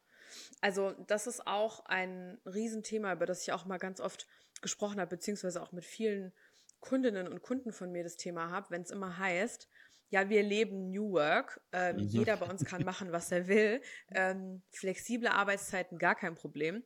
Also 0.62 0.94
das 1.08 1.28
ist 1.28 1.48
auch 1.48 1.86
ein 1.86 2.38
Riesenthema, 2.46 3.14
über 3.14 3.26
das 3.26 3.44
ich 3.44 3.54
auch 3.54 3.66
mal 3.66 3.78
ganz 3.78 4.00
oft 4.02 4.28
gesprochen 4.62 5.00
habe, 5.00 5.16
beziehungsweise 5.16 5.62
auch 5.62 5.72
mit 5.72 5.86
vielen 5.86 6.34
Kundinnen 6.80 7.28
und 7.28 7.42
Kunden 7.42 7.72
von 7.72 7.92
mir 7.92 8.04
das 8.04 8.18
Thema 8.18 8.50
habe, 8.52 8.70
wenn 8.70 8.82
es 8.82 8.92
immer 8.92 9.18
heißt, 9.18 9.68
ja, 10.10 10.30
wir 10.30 10.44
leben 10.44 10.92
New 10.92 11.12
Work. 11.12 11.62
Ähm, 11.72 11.98
mhm. 11.98 12.02
Jeder 12.04 12.38
bei 12.38 12.48
uns 12.48 12.64
kann 12.66 12.84
machen, 12.86 13.12
was 13.12 13.32
er 13.32 13.48
will. 13.48 13.82
Ähm, 14.14 14.62
flexible 14.72 15.28
Arbeitszeiten, 15.30 15.98
gar 15.98 16.16
kein 16.16 16.36
Problem. 16.36 16.84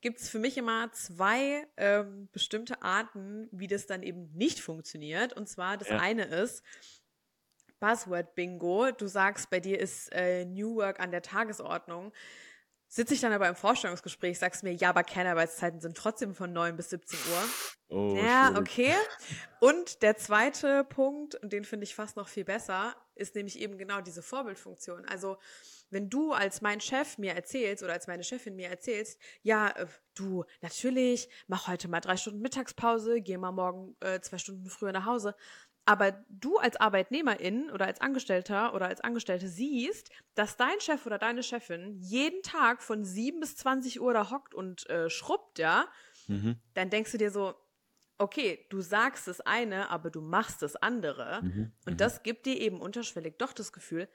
Gibt 0.00 0.20
es 0.20 0.28
für 0.28 0.38
mich 0.38 0.56
immer 0.56 0.92
zwei 0.92 1.66
ähm, 1.76 2.28
bestimmte 2.32 2.82
Arten, 2.82 3.48
wie 3.50 3.66
das 3.66 3.86
dann 3.86 4.02
eben 4.02 4.30
nicht 4.32 4.60
funktioniert. 4.60 5.32
Und 5.32 5.48
zwar 5.48 5.76
das 5.76 5.88
ja. 5.88 5.98
eine 5.98 6.24
ist, 6.24 6.62
Buzzword 7.80 8.34
Bingo. 8.34 8.90
Du 8.92 9.06
sagst, 9.06 9.50
bei 9.50 9.60
dir 9.60 9.80
ist 9.80 10.12
äh, 10.12 10.44
New 10.44 10.76
Work 10.76 11.00
an 11.00 11.10
der 11.10 11.22
Tagesordnung. 11.22 12.12
Sitze 12.90 13.12
ich 13.12 13.20
dann 13.20 13.32
aber 13.32 13.48
im 13.48 13.54
Vorstellungsgespräch, 13.54 14.38
sagst 14.38 14.62
mir, 14.62 14.72
ja, 14.72 14.88
aber 14.88 15.04
Kernarbeitszeiten 15.04 15.80
sind 15.80 15.96
trotzdem 15.96 16.34
von 16.34 16.52
9 16.52 16.74
bis 16.74 16.88
17 16.88 17.18
Uhr. 17.18 17.48
Oh, 17.90 18.16
ja, 18.16 18.46
schwierig. 18.46 18.58
okay. 18.58 18.94
Und 19.60 20.02
der 20.02 20.16
zweite 20.16 20.84
Punkt, 20.84 21.34
und 21.34 21.52
den 21.52 21.64
finde 21.64 21.84
ich 21.84 21.94
fast 21.94 22.16
noch 22.16 22.28
viel 22.28 22.44
besser, 22.44 22.96
ist 23.14 23.34
nämlich 23.34 23.58
eben 23.58 23.76
genau 23.76 24.00
diese 24.00 24.22
Vorbildfunktion. 24.22 25.04
Also, 25.04 25.36
wenn 25.90 26.08
du 26.08 26.32
als 26.32 26.62
mein 26.62 26.80
Chef 26.80 27.18
mir 27.18 27.34
erzählst 27.34 27.82
oder 27.82 27.92
als 27.92 28.06
meine 28.06 28.24
Chefin 28.24 28.56
mir 28.56 28.68
erzählst, 28.68 29.18
ja, 29.42 29.68
äh, 29.68 29.86
du, 30.14 30.44
natürlich, 30.60 31.28
mach 31.46 31.68
heute 31.68 31.88
mal 31.88 32.00
drei 32.00 32.16
Stunden 32.16 32.40
Mittagspause, 32.40 33.20
geh 33.20 33.36
mal 33.36 33.52
morgen 33.52 33.96
äh, 34.00 34.20
zwei 34.20 34.38
Stunden 34.38 34.68
früher 34.70 34.92
nach 34.92 35.04
Hause, 35.04 35.34
aber 35.88 36.12
du 36.28 36.58
als 36.58 36.76
Arbeitnehmerin 36.76 37.70
oder 37.70 37.86
als 37.86 38.02
Angestellter 38.02 38.74
oder 38.74 38.88
als 38.88 39.00
Angestellte 39.00 39.48
siehst, 39.48 40.10
dass 40.34 40.58
dein 40.58 40.78
Chef 40.80 41.06
oder 41.06 41.16
deine 41.16 41.42
Chefin 41.42 41.96
jeden 41.98 42.42
Tag 42.42 42.82
von 42.82 43.06
7 43.06 43.40
bis 43.40 43.56
20 43.56 43.98
Uhr 43.98 44.12
da 44.12 44.30
hockt 44.30 44.52
und 44.52 44.88
äh, 44.90 45.08
schrubbt, 45.08 45.58
ja, 45.58 45.88
mhm. 46.26 46.60
dann 46.74 46.90
denkst 46.90 47.12
du 47.12 47.16
dir 47.16 47.30
so, 47.30 47.54
okay, 48.18 48.66
du 48.68 48.82
sagst 48.82 49.28
das 49.28 49.40
eine, 49.40 49.88
aber 49.88 50.10
du 50.10 50.20
machst 50.20 50.60
das 50.60 50.76
andere. 50.76 51.40
Mhm. 51.42 51.72
Und 51.86 51.94
mhm. 51.94 51.96
das 51.96 52.22
gibt 52.22 52.44
dir 52.44 52.60
eben 52.60 52.82
unterschwellig 52.82 53.38
doch 53.38 53.54
das 53.54 53.72
Gefühl, 53.72 54.10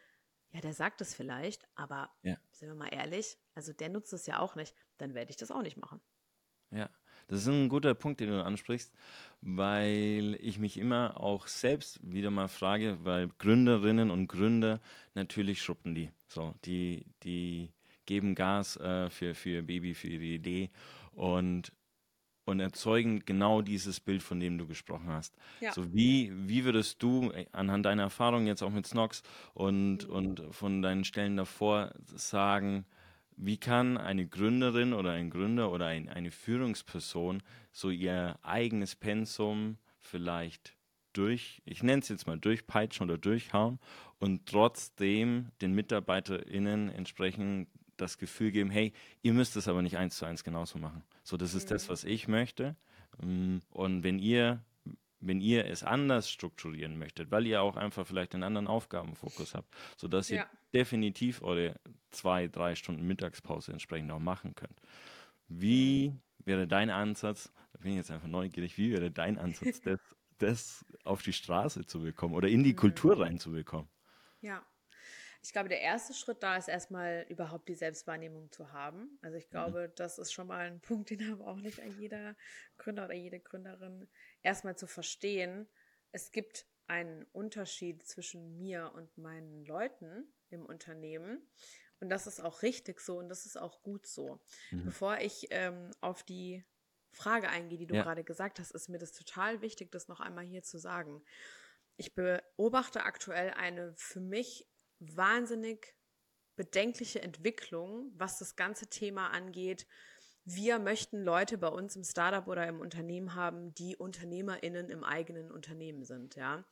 ja, 0.51 0.61
der 0.61 0.73
sagt 0.73 1.01
es 1.01 1.15
vielleicht, 1.15 1.67
aber 1.73 2.11
ja. 2.21 2.37
sind 2.51 2.67
wir 2.67 2.75
mal 2.75 2.93
ehrlich, 2.93 3.39
also 3.55 3.73
der 3.73 3.89
nutzt 3.89 4.13
es 4.13 4.27
ja 4.27 4.37
auch 4.37 4.53
nicht, 4.53 4.75
dann 4.99 5.15
werde 5.15 5.31
ich 5.31 5.37
das 5.37 5.49
auch 5.49 5.63
nicht 5.63 5.77
machen. 5.77 6.01
Ja, 6.69 6.91
das 7.27 7.41
ist 7.41 7.47
ein 7.47 7.69
guter 7.69 7.93
Punkt, 7.93 8.19
den 8.19 8.29
du 8.29 8.43
ansprichst, 8.43 8.93
weil 9.41 10.37
ich 10.41 10.59
mich 10.59 10.77
immer 10.77 11.19
auch 11.19 11.47
selbst 11.47 11.99
wieder 12.03 12.31
mal 12.31 12.47
frage, 12.47 12.97
weil 13.03 13.29
Gründerinnen 13.39 14.11
und 14.11 14.27
Gründer 14.27 14.79
natürlich 15.15 15.61
schruppen 15.61 15.95
die. 15.95 16.09
So, 16.27 16.53
die, 16.65 17.05
die 17.23 17.69
geben 18.05 18.35
Gas 18.35 18.77
äh, 18.77 19.09
für, 19.09 19.35
für 19.35 19.49
ihr 19.49 19.61
Baby, 19.61 19.93
für 19.93 20.07
ihre 20.07 20.23
Idee 20.23 20.69
und, 21.11 21.71
und 22.45 22.59
erzeugen 22.59 23.23
genau 23.25 23.61
dieses 23.61 23.99
Bild, 23.99 24.23
von 24.23 24.39
dem 24.39 24.57
du 24.57 24.67
gesprochen 24.67 25.07
hast. 25.07 25.35
Ja. 25.61 25.71
So 25.73 25.93
wie, 25.93 26.31
wie 26.47 26.65
würdest 26.65 27.01
du 27.03 27.31
äh, 27.31 27.45
anhand 27.51 27.85
deiner 27.85 28.03
Erfahrung 28.03 28.47
jetzt 28.47 28.63
auch 28.63 28.71
mit 28.71 28.87
Snox 28.87 29.23
und, 29.53 30.07
mhm. 30.07 30.13
und 30.13 30.43
von 30.51 30.81
deinen 30.81 31.03
Stellen 31.03 31.37
davor 31.37 31.93
sagen, 32.05 32.85
wie 33.37 33.57
kann 33.57 33.97
eine 33.97 34.27
Gründerin 34.27 34.93
oder 34.93 35.11
ein 35.11 35.29
Gründer 35.29 35.71
oder 35.71 35.87
ein, 35.87 36.09
eine 36.09 36.31
Führungsperson 36.31 37.41
so 37.71 37.89
ihr 37.89 38.37
eigenes 38.43 38.95
Pensum 38.95 39.77
vielleicht 39.99 40.75
durch, 41.13 41.61
ich 41.65 41.83
nenne 41.83 42.01
es 42.01 42.09
jetzt 42.09 42.27
mal 42.27 42.39
durchpeitschen 42.39 43.05
oder 43.05 43.17
durchhauen 43.17 43.79
und 44.19 44.45
trotzdem 44.47 45.51
den 45.61 45.73
MitarbeiterInnen 45.73 46.89
entsprechend 46.89 47.67
das 47.97 48.17
Gefühl 48.17 48.51
geben, 48.51 48.69
hey, 48.69 48.93
ihr 49.21 49.33
müsst 49.33 49.55
es 49.55 49.67
aber 49.67 49.81
nicht 49.81 49.97
eins 49.97 50.17
zu 50.17 50.25
eins 50.25 50.43
genauso 50.43 50.79
machen. 50.79 51.03
So, 51.23 51.37
das 51.37 51.53
ist 51.53 51.69
mhm. 51.69 51.73
das, 51.73 51.89
was 51.89 52.03
ich 52.03 52.27
möchte. 52.27 52.75
Mm, 53.21 53.57
und 53.69 54.03
wenn 54.03 54.19
ihr 54.19 54.63
wenn 55.25 55.41
ihr 55.41 55.65
es 55.65 55.83
anders 55.83 56.29
strukturieren 56.29 56.97
möchtet, 56.97 57.31
weil 57.31 57.47
ihr 57.47 57.61
auch 57.61 57.75
einfach 57.75 58.05
vielleicht 58.05 58.33
einen 58.33 58.43
anderen 58.43 58.67
Aufgabenfokus 58.67 59.55
habt, 59.55 59.73
sodass 59.97 60.29
ihr 60.29 60.37
ja. 60.37 60.49
definitiv 60.73 61.41
eure 61.41 61.75
zwei, 62.11 62.47
drei 62.47 62.75
Stunden 62.75 63.05
Mittagspause 63.07 63.71
entsprechend 63.71 64.11
auch 64.11 64.19
machen 64.19 64.55
könnt. 64.55 64.79
Wie 65.47 66.13
wäre 66.39 66.67
dein 66.67 66.89
Ansatz, 66.89 67.51
da 67.71 67.79
bin 67.79 67.91
ich 67.91 67.97
jetzt 67.97 68.11
einfach 68.11 68.27
neugierig, 68.27 68.77
wie 68.77 68.91
wäre 68.91 69.11
dein 69.11 69.37
Ansatz, 69.37 69.81
das, 69.81 69.99
das 70.37 70.85
auf 71.03 71.21
die 71.21 71.33
Straße 71.33 71.85
zu 71.85 72.01
bekommen 72.01 72.35
oder 72.35 72.49
in 72.49 72.63
die 72.63 72.73
mhm. 72.73 72.77
Kultur 72.77 73.19
reinzubekommen? 73.19 73.89
Ja, 74.41 74.63
ich 75.45 75.51
glaube, 75.51 75.67
der 75.67 75.81
erste 75.81 76.13
Schritt 76.13 76.41
da 76.41 76.55
ist 76.55 76.69
erstmal 76.69 77.25
überhaupt 77.27 77.67
die 77.67 77.75
Selbstwahrnehmung 77.75 78.49
zu 78.51 78.71
haben. 78.71 79.19
Also 79.21 79.37
ich 79.37 79.47
mhm. 79.47 79.51
glaube, 79.51 79.91
das 79.93 80.17
ist 80.17 80.31
schon 80.31 80.47
mal 80.47 80.67
ein 80.67 80.79
Punkt, 80.79 81.09
den 81.09 81.33
aber 81.33 81.47
auch 81.47 81.57
nicht 81.57 81.81
jeder 81.99 82.35
Gründer 82.77 83.05
oder 83.05 83.13
jede 83.13 83.41
Gründerin 83.41 84.07
erstmal 84.43 84.77
zu 84.77 84.87
verstehen. 84.87 85.67
Es 86.11 86.31
gibt 86.31 86.65
einen 86.87 87.25
Unterschied 87.31 88.05
zwischen 88.05 88.57
mir 88.57 88.91
und 88.93 89.17
meinen 89.17 89.65
Leuten 89.65 90.31
im 90.49 90.65
Unternehmen. 90.65 91.41
Und 91.99 92.09
das 92.09 92.27
ist 92.27 92.41
auch 92.41 92.61
richtig 92.61 92.99
so 92.99 93.17
und 93.17 93.29
das 93.29 93.45
ist 93.45 93.57
auch 93.57 93.81
gut 93.81 94.05
so. 94.05 94.39
Mhm. 94.71 94.85
Bevor 94.85 95.19
ich 95.19 95.47
ähm, 95.51 95.91
auf 96.01 96.23
die 96.23 96.65
Frage 97.11 97.49
eingehe, 97.49 97.77
die 97.77 97.87
du 97.87 97.95
ja. 97.95 98.03
gerade 98.03 98.23
gesagt 98.23 98.59
hast, 98.59 98.71
ist 98.71 98.89
mir 98.89 98.97
das 98.97 99.13
total 99.13 99.61
wichtig, 99.61 99.91
das 99.91 100.07
noch 100.07 100.19
einmal 100.19 100.45
hier 100.45 100.63
zu 100.63 100.77
sagen. 100.77 101.23
Ich 101.95 102.15
beobachte 102.15 103.03
aktuell 103.03 103.51
eine 103.51 103.93
für 103.95 104.19
mich 104.19 104.67
wahnsinnig 104.99 105.95
bedenkliche 106.55 107.21
Entwicklung, 107.21 108.11
was 108.15 108.39
das 108.39 108.55
ganze 108.55 108.87
Thema 108.87 109.29
angeht. 109.29 109.87
Wir 110.45 110.77
möchten 110.79 111.23
Leute 111.23 111.57
bei 111.57 111.69
uns 111.69 111.95
im 111.95 112.03
Startup 112.03 112.47
oder 112.47 112.67
im 112.67 112.81
Unternehmen 112.81 113.35
haben, 113.35 113.73
die 113.75 113.95
UnternehmerInnen 113.95 114.89
im 114.89 115.03
eigenen 115.03 115.51
Unternehmen 115.51 116.03
sind, 116.03 116.35
ja. 116.35 116.63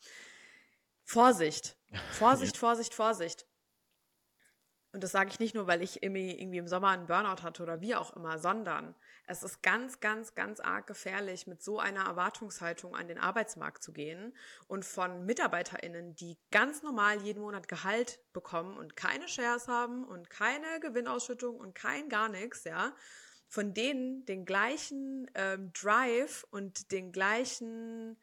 Vorsicht, 1.04 1.78
Vorsicht, 2.12 2.58
Vorsicht, 2.58 2.94
Vorsicht. 2.94 3.46
Und 4.94 5.06
das 5.06 5.12
sage 5.12 5.30
ich 5.30 5.40
nicht 5.40 5.56
nur, 5.56 5.68
weil 5.68 5.82
ich 5.82 6.04
irgendwie 6.04 6.58
im 6.58 6.68
Sommer 6.68 6.90
einen 6.90 7.08
Burnout 7.08 7.44
hatte 7.44 7.64
oder 7.64 7.80
wie 7.80 7.96
auch 7.96 8.14
immer, 8.18 8.40
sondern 8.40 8.94
es 9.26 9.42
ist 9.42 9.64
ganz, 9.64 10.02
ganz, 10.02 10.36
ganz 10.36 10.60
arg 10.60 10.86
gefährlich, 10.86 11.48
mit 11.48 11.64
so 11.64 11.80
einer 11.80 12.04
Erwartungshaltung 12.04 12.94
an 12.94 13.08
den 13.08 13.18
Arbeitsmarkt 13.18 13.82
zu 13.82 13.94
gehen 13.94 14.36
und 14.68 14.84
von 14.84 15.26
MitarbeiterInnen, 15.26 16.16
die 16.16 16.38
ganz 16.52 16.84
normal 16.84 17.22
jeden 17.22 17.42
Monat 17.42 17.70
Gehalt 17.70 18.20
bekommen 18.34 18.78
und 18.78 18.98
keine 18.98 19.30
Shares 19.30 19.70
haben 19.70 20.04
und 20.04 20.30
keine 20.30 20.82
Gewinnausschüttung 20.82 21.58
und 21.58 21.74
kein 21.74 22.10
gar 22.10 22.28
nichts, 22.28 22.66
ja, 22.66 22.94
von 23.52 23.74
denen 23.74 24.24
den 24.26 24.46
gleichen 24.46 25.30
ähm, 25.36 25.74
Drive 25.74 26.48
und 26.52 26.94
den 26.94 27.12
gleichen 27.12 28.18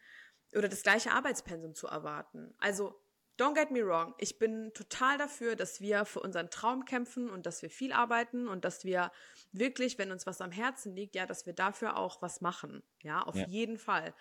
oder 0.57 0.71
das 0.71 0.83
gleiche 0.83 1.13
Arbeitspensum 1.13 1.75
zu 1.75 1.87
erwarten. 1.87 2.55
Also 2.57 2.99
Don't 3.39 3.55
get 3.55 3.71
me 3.71 3.87
wrong, 3.87 4.15
ich 4.19 4.41
bin 4.41 4.73
total 4.75 5.17
dafür, 5.17 5.55
dass 5.55 5.81
wir 5.81 6.05
für 6.05 6.19
unseren 6.19 6.51
Traum 6.51 6.87
kämpfen 6.87 7.31
und 7.31 7.47
dass 7.47 7.63
wir 7.63 7.71
viel 7.71 7.93
arbeiten 7.93 8.49
und 8.49 8.65
dass 8.65 8.85
wir 8.85 9.13
wirklich, 9.53 9.97
wenn 9.97 10.11
uns 10.11 10.27
was 10.27 10.41
am 10.41 10.51
Herzen 10.51 10.97
liegt, 10.97 11.15
ja, 11.15 11.25
dass 11.25 11.47
wir 11.47 11.53
dafür 11.53 11.99
auch 11.99 12.21
was 12.21 12.41
machen. 12.41 12.83
Ja, 13.03 13.23
auf 13.23 13.37
ja. 13.37 13.47
jeden 13.47 13.79
Fall. 13.79 14.13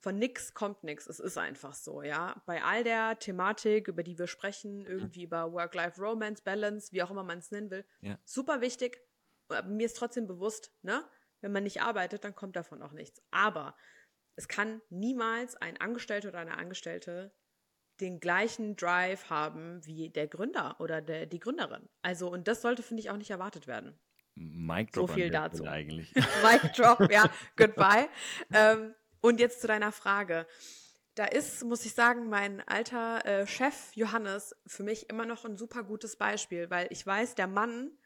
Von 0.00 0.18
nix 0.18 0.54
kommt 0.54 0.82
nix. 0.82 1.06
Es 1.06 1.20
ist 1.20 1.38
einfach 1.38 1.74
so, 1.74 2.02
ja. 2.02 2.42
Bei 2.46 2.64
all 2.64 2.82
der 2.82 3.16
Thematik, 3.20 3.86
über 3.86 4.02
die 4.02 4.18
wir 4.18 4.26
sprechen, 4.26 4.84
irgendwie 4.84 5.22
über 5.22 5.52
Work-Life-Romance, 5.52 6.42
Balance, 6.42 6.90
wie 6.90 7.02
auch 7.04 7.12
immer 7.12 7.22
man 7.22 7.38
es 7.38 7.52
nennen 7.52 7.70
will, 7.70 7.84
ja. 8.00 8.18
super 8.24 8.60
wichtig. 8.60 9.00
Aber 9.48 9.62
mir 9.62 9.86
ist 9.86 9.96
trotzdem 9.96 10.26
bewusst, 10.26 10.72
ne, 10.82 11.04
wenn 11.40 11.52
man 11.52 11.64
nicht 11.64 11.82
arbeitet, 11.82 12.24
dann 12.24 12.34
kommt 12.34 12.56
davon 12.56 12.82
auch 12.82 12.92
nichts. 12.92 13.22
Aber 13.30 13.76
es 14.36 14.48
kann 14.48 14.80
niemals 14.90 15.56
ein 15.56 15.80
Angestellter 15.80 16.28
oder 16.28 16.38
eine 16.38 16.58
Angestellte 16.58 17.34
den 18.00 18.18
gleichen 18.18 18.76
Drive 18.76 19.30
haben 19.30 19.84
wie 19.86 20.10
der 20.10 20.26
Gründer 20.26 20.76
oder 20.80 21.00
der, 21.00 21.26
die 21.26 21.38
Gründerin. 21.38 21.88
Also, 22.02 22.30
und 22.30 22.48
das 22.48 22.62
sollte, 22.62 22.82
finde 22.82 23.02
ich, 23.02 23.10
auch 23.10 23.16
nicht 23.16 23.30
erwartet 23.30 23.66
werden. 23.66 23.98
Mic 24.34 24.90
Drop 24.92 25.08
so 25.08 25.14
viel 25.14 25.30
dazu. 25.30 25.64
eigentlich. 25.64 26.12
Mic 26.42 26.72
Drop, 26.76 27.10
ja, 27.10 27.30
goodbye. 27.56 28.08
ähm, 28.52 28.94
und 29.20 29.38
jetzt 29.38 29.60
zu 29.60 29.66
deiner 29.66 29.92
Frage. 29.92 30.46
Da 31.14 31.26
ist, 31.26 31.62
muss 31.62 31.86
ich 31.86 31.94
sagen, 31.94 32.28
mein 32.28 32.60
alter 32.66 33.24
äh, 33.24 33.46
Chef 33.46 33.92
Johannes 33.94 34.56
für 34.66 34.82
mich 34.82 35.08
immer 35.08 35.26
noch 35.26 35.44
ein 35.44 35.56
super 35.56 35.84
gutes 35.84 36.16
Beispiel, 36.16 36.70
weil 36.70 36.88
ich 36.90 37.06
weiß, 37.06 37.36
der 37.36 37.46
Mann 37.46 37.96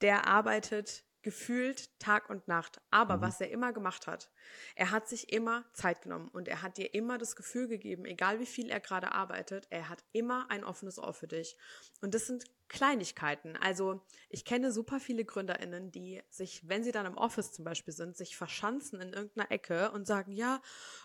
der 0.00 0.26
arbeitet 0.26 1.04
gefühlt 1.22 1.98
Tag 1.98 2.30
und 2.30 2.48
Nacht. 2.48 2.80
Aber 2.90 3.20
Mhm. 3.20 3.20
was 3.20 3.40
er 3.40 3.50
immer 3.50 3.72
gemacht 3.72 4.06
hat, 4.06 4.30
er 4.76 4.90
hat 4.90 5.08
sich 5.08 5.32
immer 5.32 5.64
Zeit 5.72 6.02
genommen 6.02 6.28
und 6.28 6.48
er 6.48 6.62
hat 6.62 6.76
dir 6.78 6.94
immer 6.94 7.18
das 7.18 7.36
Gefühl 7.36 7.68
gegeben, 7.68 8.04
egal 8.04 8.40
wie 8.40 8.46
viel 8.46 8.70
er 8.70 8.80
gerade 8.80 9.12
arbeitet, 9.12 9.66
er 9.70 9.88
hat 9.88 10.04
immer 10.12 10.50
ein 10.50 10.64
offenes 10.64 10.98
Ohr 10.98 11.12
für 11.14 11.28
dich. 11.28 11.56
Und 12.00 12.14
das 12.14 12.26
sind 12.26 12.44
Kleinigkeiten. 12.68 13.56
Also 13.56 14.04
ich 14.28 14.44
kenne 14.44 14.72
super 14.72 15.00
viele 15.00 15.24
GründerInnen, 15.24 15.90
die 15.90 16.22
sich, 16.28 16.68
wenn 16.68 16.84
sie 16.84 16.92
dann 16.92 17.06
im 17.06 17.16
Office 17.16 17.52
zum 17.52 17.64
Beispiel 17.64 17.94
sind, 17.94 18.16
sich 18.16 18.36
verschanzen 18.36 19.00
in 19.00 19.12
irgendeiner 19.14 19.50
Ecke 19.50 19.90
und 19.92 20.06
sagen, 20.06 20.32
ja, 20.32 20.60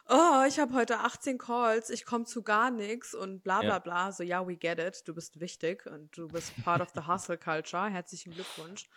oh, 0.08 0.44
ich 0.48 0.60
habe 0.60 0.74
heute 0.74 1.00
18 1.00 1.38
Calls, 1.38 1.90
ich 1.90 2.06
komme 2.06 2.26
zu 2.26 2.44
gar 2.44 2.70
nichts 2.70 3.14
und 3.14 3.44
bla 3.44 3.62
bla 3.62 3.76
Ja. 3.76 3.80
bla. 3.80 4.12
So, 4.12 4.24
ja, 4.24 4.46
we 4.46 4.58
get 4.58 4.78
it, 4.80 5.08
du 5.08 5.14
bist 5.14 5.40
wichtig 5.40 5.86
und 5.86 6.16
du 6.18 6.30
bist 6.30 6.60
part 6.60 6.82
of 6.82 6.90
the 6.96 7.08
hustle 7.08 7.38
culture. 7.38 7.90
Herzlichen 7.90 8.34
Glückwunsch 8.34 8.90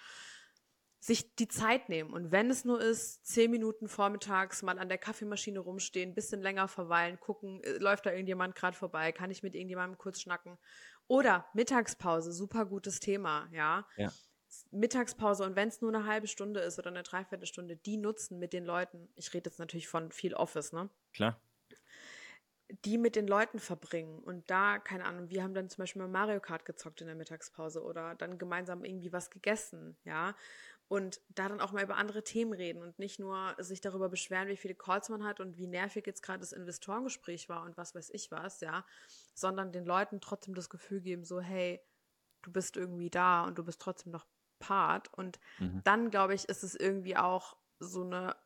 sich 1.07 1.37
die 1.37 1.47
Zeit 1.47 1.89
nehmen. 1.89 2.13
Und 2.13 2.33
wenn 2.33 2.51
es 2.51 2.65
nur 2.65 2.81
ist, 2.81 3.25
zehn 3.25 3.53
Minuten 3.53 3.87
vormittags 3.87 4.63
mal 4.63 4.77
an 4.77 4.89
der 4.89 4.99
Kaffeemaschine 4.99 5.61
rumstehen, 5.61 6.15
bisschen 6.15 6.43
länger 6.43 6.67
verweilen, 6.67 7.21
gucken, 7.21 7.63
äh, 7.63 7.79
läuft 7.79 8.07
da 8.07 8.11
irgendjemand 8.11 8.57
gerade 8.57 8.77
vorbei, 8.77 9.13
kann 9.13 9.31
ich 9.31 9.45
mit 9.45 9.55
irgendjemandem 9.55 9.99
kurz 9.99 10.21
schnacken. 10.21 10.59
Oder 11.07 11.47
Mittagspause, 11.55 12.33
super 12.33 12.67
gutes 12.67 12.99
Thema, 12.99 13.49
ja. 13.53 13.87
Ja. 13.97 14.13
Mittagspause 14.73 15.45
und 15.45 15.55
wenn 15.55 15.69
es 15.69 15.81
nur 15.81 15.95
eine 15.95 16.07
halbe 16.07 16.27
Stunde 16.27 16.59
ist 16.59 16.79
oder 16.81 16.89
eine 16.91 17.05
Dreiviertelstunde, 17.05 17.77
die 17.77 17.99
nutzen 17.99 18.41
mit 18.41 18.53
den 18.53 18.65
Leuten. 18.65 19.09
Ich 19.15 19.33
rede 19.33 19.49
jetzt 19.49 19.61
natürlich 19.61 19.87
von 19.87 20.11
viel 20.11 20.35
Office, 20.35 20.73
ne? 20.73 20.91
Klar. 21.13 21.41
die 22.85 22.99
mit 22.99 23.15
den 23.15 23.29
Leuten 23.29 23.61
verbringen 23.61 24.19
und 24.19 24.51
da, 24.51 24.81
keine 24.81 25.05
Ahnung, 25.05 25.31
wir 25.31 25.45
haben 25.45 25.55
dann 25.55 25.69
zum 25.71 25.83
Beispiel 25.83 26.03
mal 26.03 26.09
Mario 26.09 26.41
Kart 26.41 26.65
gezockt 26.65 27.01
in 27.01 27.07
der 27.07 27.15
Mittagspause 27.15 27.81
oder 27.85 28.17
dann 28.17 28.39
gemeinsam 28.39 28.85
irgendwie 28.85 29.13
was 29.13 29.31
gegessen, 29.31 29.97
ja. 30.05 30.35
Und 30.89 31.21
da 31.29 31.49
dann 31.49 31.61
auch 31.61 31.73
mal 31.73 31.83
über 31.83 31.97
andere 31.97 32.23
Themen 32.23 32.53
reden 32.53 32.81
und 32.83 32.99
nicht 32.99 33.19
nur 33.19 33.57
sich 33.59 33.81
darüber 33.81 34.09
beschweren, 34.09 34.49
wie 34.49 34.57
viele 34.57 34.77
Calls 34.77 35.09
man 35.09 35.25
hat 35.25 35.41
und 35.41 35.57
wie 35.59 35.67
nervig 35.67 36.07
jetzt 36.07 36.23
gerade 36.23 36.39
das 36.39 36.53
Investorengespräch 36.53 37.49
war 37.49 37.65
und 37.65 37.77
was 37.77 37.95
weiß 37.95 38.11
ich 38.11 38.31
was, 38.31 38.61
ja, 38.61 38.87
sondern 39.35 39.73
den 39.73 39.85
Leuten 39.85 40.21
trotzdem 40.21 40.55
das 40.55 40.71
Gefühl 40.71 41.01
geben, 41.01 41.25
so, 41.25 41.41
hey, 41.41 41.81
du 42.43 42.53
bist 42.53 42.77
irgendwie 42.77 43.11
da 43.11 43.45
und 43.45 43.59
du 43.59 43.65
bist 43.65 43.81
trotzdem 43.81 44.13
noch 44.13 44.27
Part. 44.61 45.13
Und 45.13 45.41
Mhm. 45.59 45.83
dann, 45.85 46.11
glaube 46.11 46.35
ich, 46.35 46.49
ist 46.49 46.63
es 46.63 46.75
irgendwie 46.75 47.17
auch 47.17 47.57
so 47.81 48.03
eine 48.03 48.37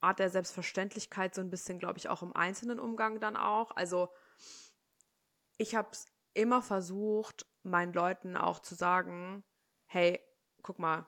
Art 0.00 0.18
der 0.18 0.30
Selbstverständlichkeit, 0.30 1.34
so 1.34 1.40
ein 1.40 1.50
bisschen, 1.50 1.78
glaube 1.78 1.98
ich, 1.98 2.08
auch 2.08 2.22
im 2.22 2.34
einzelnen 2.34 2.78
Umgang 2.78 3.20
dann 3.20 3.36
auch. 3.36 3.70
Also 3.72 4.10
ich 5.58 5.74
habe 5.74 5.88
es 5.92 6.06
immer 6.34 6.62
versucht, 6.62 7.46
meinen 7.62 7.92
Leuten 7.92 8.36
auch 8.36 8.60
zu 8.60 8.74
sagen, 8.74 9.44
hey, 9.86 10.20
guck 10.62 10.78
mal, 10.78 11.06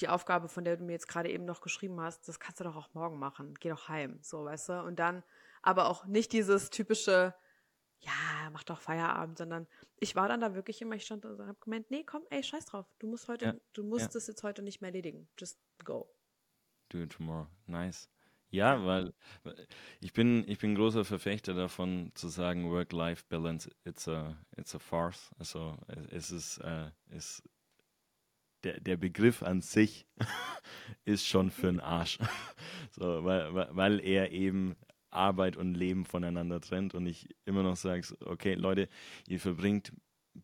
die 0.00 0.08
Aufgabe, 0.08 0.48
von 0.48 0.64
der 0.64 0.76
du 0.76 0.84
mir 0.84 0.92
jetzt 0.92 1.08
gerade 1.08 1.30
eben 1.30 1.44
noch 1.44 1.60
geschrieben 1.60 2.00
hast, 2.00 2.28
das 2.28 2.40
kannst 2.40 2.60
du 2.60 2.64
doch 2.64 2.76
auch 2.76 2.92
morgen 2.94 3.18
machen. 3.18 3.54
Geh 3.60 3.68
doch 3.68 3.88
heim, 3.88 4.18
so, 4.22 4.44
weißt 4.44 4.70
du? 4.70 4.82
Und 4.82 4.98
dann 4.98 5.22
aber 5.62 5.88
auch 5.88 6.06
nicht 6.06 6.32
dieses 6.32 6.70
typische, 6.70 7.34
ja, 8.00 8.50
mach 8.52 8.64
doch 8.64 8.80
Feierabend, 8.80 9.38
sondern 9.38 9.66
ich 9.98 10.16
war 10.16 10.28
dann 10.28 10.40
da 10.40 10.54
wirklich 10.54 10.80
immer, 10.80 10.94
ich 10.94 11.04
stand 11.04 11.24
und 11.26 11.40
habe 11.40 11.58
gemeint, 11.60 11.90
nee, 11.90 12.04
komm, 12.04 12.22
ey, 12.30 12.42
scheiß 12.42 12.66
drauf. 12.66 12.86
Du 12.98 13.06
musst 13.06 13.28
heute, 13.28 13.44
Ja, 13.44 13.54
du 13.72 13.84
musst 13.84 14.06
ja. 14.06 14.10
das 14.12 14.26
jetzt 14.26 14.42
heute 14.42 14.62
nicht 14.62 14.80
mehr 14.80 14.88
erledigen. 14.88 15.28
Just 15.38 15.58
go. 15.84 16.10
Do 16.88 16.98
it 16.98 17.12
tomorrow. 17.12 17.46
Nice. 17.66 18.08
Ja, 18.52 18.84
weil 18.84 19.14
ich 20.00 20.12
bin, 20.12 20.44
ich 20.48 20.58
bin 20.58 20.74
großer 20.74 21.04
Verfechter 21.04 21.54
davon 21.54 22.10
zu 22.14 22.28
sagen, 22.28 22.68
Work-Life-Balance, 22.68 23.70
it's 23.84 24.08
a, 24.08 24.36
it's 24.56 24.74
a 24.74 24.80
farce. 24.80 25.30
Also 25.38 25.76
es 26.10 26.32
ist, 26.32 26.58
äh, 26.58 26.90
ist 27.10 27.44
der, 28.64 28.80
der 28.80 28.96
Begriff 28.96 29.42
an 29.42 29.60
sich 29.60 30.06
ist 31.04 31.26
schon 31.26 31.50
für 31.50 31.66
den 31.66 31.80
Arsch. 31.80 32.18
So, 32.92 33.24
weil, 33.24 33.54
weil- 33.54 34.00
er 34.00 34.32
eben 34.32 34.74
Arbeit 35.10 35.56
und 35.56 35.74
Leben 35.74 36.04
voneinander 36.04 36.60
trennt 36.60 36.94
und 36.94 37.06
ich 37.06 37.28
immer 37.44 37.62
noch 37.62 37.76
sage, 37.76 38.02
okay, 38.24 38.54
Leute, 38.54 38.88
ihr 39.28 39.38
verbringt 39.38 39.92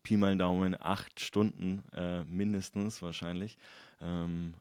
Pi 0.03 0.15
mal 0.17 0.37
Daumen 0.37 0.75
acht 0.79 1.19
Stunden 1.19 1.83
äh, 1.93 2.23
mindestens 2.23 3.01
wahrscheinlich 3.01 3.57
ähm, 4.01 4.53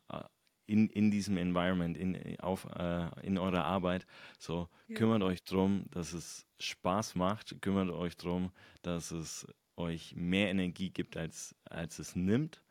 in, 0.66 0.88
in 0.88 1.10
diesem 1.10 1.36
Environment, 1.36 1.96
in, 1.96 2.38
auf, 2.40 2.66
äh, 2.76 3.08
in 3.22 3.38
eurer 3.38 3.64
Arbeit. 3.64 4.06
So, 4.38 4.68
Ja. 4.88 4.96
kümmert 4.96 5.22
euch 5.22 5.44
drum, 5.44 5.84
dass 5.90 6.12
es 6.12 6.44
Spaß 6.58 7.14
macht, 7.14 7.60
kümmert 7.62 7.90
euch 7.90 8.16
drum, 8.16 8.50
dass 8.82 9.12
es 9.12 9.46
euch 9.76 10.14
mehr 10.16 10.50
Energie 10.50 10.90
gibt, 10.90 11.16
als, 11.16 11.54
als 11.64 11.98
es 12.00 12.16
nimmt. 12.16 12.62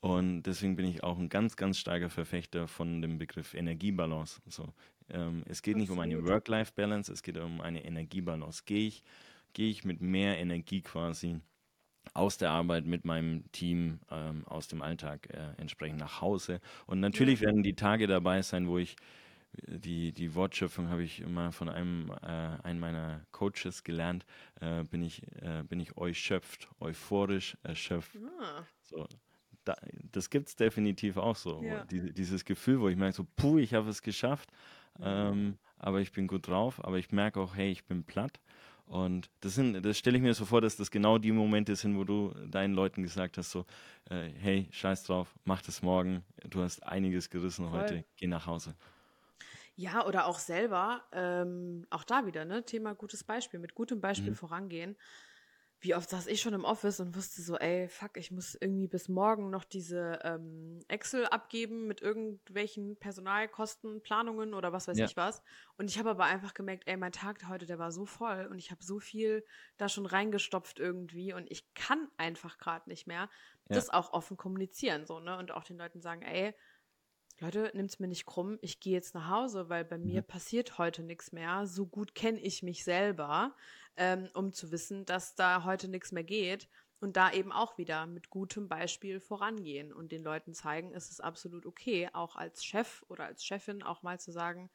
Und 0.00 0.42
deswegen 0.42 0.76
bin 0.76 0.86
ich 0.86 1.02
auch 1.02 1.18
ein 1.18 1.28
ganz, 1.28 1.56
ganz 1.56 1.78
starker 1.78 2.10
Verfechter 2.10 2.68
von 2.68 3.02
dem 3.02 3.18
Begriff 3.18 3.54
Energiebalance. 3.54 4.40
So, 4.46 4.72
ähm, 5.10 5.42
es 5.46 5.62
geht 5.62 5.76
nicht 5.76 5.90
um 5.90 5.98
eine. 6.00 6.22
Work-Life-Balance, 6.24 7.12
es 7.12 7.22
geht 7.22 7.38
um 7.38 7.60
eine 7.60 7.84
Energiebalance. 7.84 8.62
Gehe 8.66 8.86
ich, 8.86 9.02
gehe 9.52 9.70
ich 9.70 9.84
mit 9.84 10.00
mehr 10.00 10.38
Energie 10.38 10.82
quasi 10.82 11.40
aus 12.14 12.38
der 12.38 12.50
Arbeit 12.50 12.86
mit 12.86 13.04
meinem 13.04 13.50
Team 13.52 14.00
ähm, 14.10 14.44
aus 14.46 14.68
dem 14.68 14.82
Alltag 14.82 15.28
äh, 15.30 15.60
entsprechend 15.60 15.98
nach 15.98 16.20
Hause. 16.20 16.60
Und 16.86 17.00
natürlich 17.00 17.40
werden 17.40 17.62
die 17.62 17.74
Tage 17.74 18.06
dabei 18.06 18.42
sein, 18.42 18.68
wo 18.68 18.78
ich 18.78 18.96
die, 19.66 20.12
die 20.12 20.34
Wortschöpfung 20.34 20.88
habe 20.88 21.02
ich 21.02 21.20
immer 21.20 21.52
von 21.52 21.68
einem, 21.68 22.10
äh, 22.22 22.26
einem 22.26 22.80
meiner 22.80 23.26
Coaches 23.32 23.84
gelernt, 23.84 24.26
äh, 24.60 24.84
bin 24.84 25.02
ich, 25.02 25.22
äh, 25.42 25.62
bin 25.64 25.80
ich 25.80 25.96
euschöpft, 25.96 26.68
euphorisch 26.80 27.56
erschöpft. 27.62 28.18
Ah, 28.40 28.66
So, 28.82 29.06
da, 29.66 29.76
das 30.12 30.30
gibt 30.30 30.48
es 30.48 30.56
definitiv 30.56 31.16
auch 31.16 31.36
so. 31.36 31.62
Ja. 31.62 31.84
Diese, 31.84 32.12
dieses 32.12 32.44
Gefühl, 32.44 32.80
wo 32.80 32.88
ich 32.88 32.96
merke, 32.96 33.14
so, 33.16 33.26
puh, 33.36 33.58
ich 33.58 33.74
habe 33.74 33.90
es 33.90 34.02
geschafft, 34.02 34.50
ähm, 35.00 35.58
aber 35.78 36.00
ich 36.00 36.12
bin 36.12 36.26
gut 36.26 36.48
drauf, 36.48 36.82
aber 36.84 36.98
ich 36.98 37.10
merke 37.12 37.40
auch, 37.40 37.54
hey, 37.54 37.70
ich 37.70 37.84
bin 37.84 38.04
platt. 38.04 38.40
Und 38.86 39.30
das 39.40 39.56
sind, 39.56 39.82
das 39.84 39.98
stelle 39.98 40.16
ich 40.16 40.22
mir 40.22 40.32
so 40.34 40.44
vor, 40.44 40.60
dass 40.60 40.76
das 40.76 40.90
genau 40.92 41.18
die 41.18 41.32
Momente 41.32 41.74
sind, 41.74 41.96
wo 41.96 42.04
du 42.04 42.32
deinen 42.48 42.74
Leuten 42.74 43.02
gesagt 43.02 43.36
hast, 43.36 43.50
so, 43.50 43.66
äh, 44.08 44.30
hey, 44.38 44.68
scheiß 44.70 45.02
drauf, 45.04 45.34
mach 45.44 45.60
das 45.62 45.82
morgen, 45.82 46.24
du 46.48 46.62
hast 46.62 46.84
einiges 46.86 47.28
gerissen 47.28 47.68
Voll. 47.68 47.80
heute, 47.80 48.04
geh 48.16 48.28
nach 48.28 48.46
Hause. 48.46 48.76
Ja, 49.74 50.06
oder 50.06 50.26
auch 50.26 50.38
selber, 50.38 51.02
ähm, 51.12 51.86
auch 51.90 52.04
da 52.04 52.26
wieder, 52.26 52.44
ne? 52.44 52.64
Thema 52.64 52.94
gutes 52.94 53.24
Beispiel, 53.24 53.60
mit 53.60 53.74
gutem 53.74 54.00
Beispiel 54.00 54.32
Mhm. 54.32 54.36
vorangehen. 54.36 54.96
Wie 55.86 55.94
oft 55.94 56.10
saß 56.10 56.26
ich 56.26 56.40
schon 56.40 56.52
im 56.52 56.64
Office 56.64 56.98
und 56.98 57.14
wusste 57.14 57.42
so, 57.42 57.56
ey, 57.58 57.88
fuck, 57.88 58.16
ich 58.16 58.32
muss 58.32 58.56
irgendwie 58.60 58.88
bis 58.88 59.08
morgen 59.08 59.50
noch 59.50 59.62
diese 59.62 60.18
ähm, 60.24 60.80
Excel 60.88 61.26
abgeben 61.26 61.86
mit 61.86 62.02
irgendwelchen 62.02 62.98
Personalkosten, 62.98 64.02
Planungen 64.02 64.52
oder 64.52 64.72
was 64.72 64.88
weiß 64.88 64.98
Ja. 64.98 65.10
ich 65.10 65.16
was. 65.16 65.42
Und 65.76 65.88
ich 65.88 65.96
habe 66.00 66.10
aber 66.10 66.24
einfach 66.24 66.54
gemerkt, 66.54 66.88
ey, 66.88 66.96
mein 66.96 67.12
Tag 67.12 67.46
heute, 67.48 67.66
der 67.66 67.78
war 67.78 67.92
so 67.92 68.04
voll 68.04 68.48
und 68.50 68.58
ich 68.58 68.72
habe 68.72 68.82
so 68.82 68.98
viel 68.98 69.44
da 69.76 69.88
schon 69.88 70.06
reingestopft 70.06 70.80
irgendwie 70.80 71.32
und 71.32 71.48
ich 71.52 71.72
kann 71.74 72.08
einfach 72.16 72.58
gerade 72.58 72.88
nicht 72.90 73.06
mehr. 73.06 73.30
Ja. 73.70 73.86
Das 73.86 73.88
auch 73.90 74.12
offen 74.12 74.36
kommunizieren, 74.36 75.06
so, 75.06 75.20
ne? 75.20 75.38
Und 75.38 75.52
auch 75.52 75.62
den 75.62 75.78
Leuten 75.78 76.00
sagen, 76.00 76.22
ey, 76.22 76.52
Leute, 77.38 77.70
nimmt's 77.74 77.98
mir 77.98 78.08
nicht 78.08 78.24
krumm, 78.26 78.58
ich 78.62 78.80
gehe 78.80 78.94
jetzt 78.94 79.14
nach 79.14 79.28
Hause, 79.28 79.68
weil 79.68 79.84
bei 79.84 79.98
mir 79.98 80.20
Mhm. 80.20 80.22
passiert 80.22 80.78
heute 80.78 81.02
nichts 81.02 81.32
mehr. 81.32 81.66
So 81.66 81.86
gut 81.86 82.14
kenne 82.14 82.40
ich 82.40 82.62
mich 82.62 82.82
selber, 82.84 83.54
ähm, 83.96 84.28
um 84.34 84.52
zu 84.52 84.70
wissen, 84.72 85.04
dass 85.04 85.34
da 85.34 85.64
heute 85.64 85.88
nichts 85.88 86.12
mehr 86.12 86.24
geht. 86.24 86.68
Und 86.98 87.18
da 87.18 87.30
eben 87.30 87.52
auch 87.52 87.76
wieder 87.76 88.06
mit 88.06 88.30
gutem 88.30 88.68
Beispiel 88.68 89.20
vorangehen 89.20 89.92
und 89.92 90.12
den 90.12 90.24
Leuten 90.24 90.54
zeigen, 90.54 90.94
es 90.94 91.10
ist 91.10 91.20
absolut 91.22 91.66
okay, 91.66 92.08
auch 92.14 92.36
als 92.36 92.64
Chef 92.64 93.04
oder 93.08 93.26
als 93.26 93.44
Chefin 93.44 93.82
auch 93.82 94.02
mal 94.02 94.18
zu 94.18 94.32
sagen, 94.32 94.70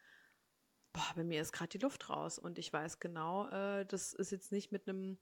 boah, 0.94 1.14
bei 1.16 1.24
mir 1.24 1.42
ist 1.42 1.52
gerade 1.52 1.70
die 1.70 1.80
Luft 1.80 2.10
raus 2.10 2.38
und 2.38 2.60
ich 2.60 2.72
weiß 2.72 3.00
genau, 3.00 3.48
äh, 3.50 3.86
das 3.86 4.14
ist 4.14 4.32
jetzt 4.32 4.52
nicht 4.52 4.72
mit 4.72 4.88
einem 4.88 5.18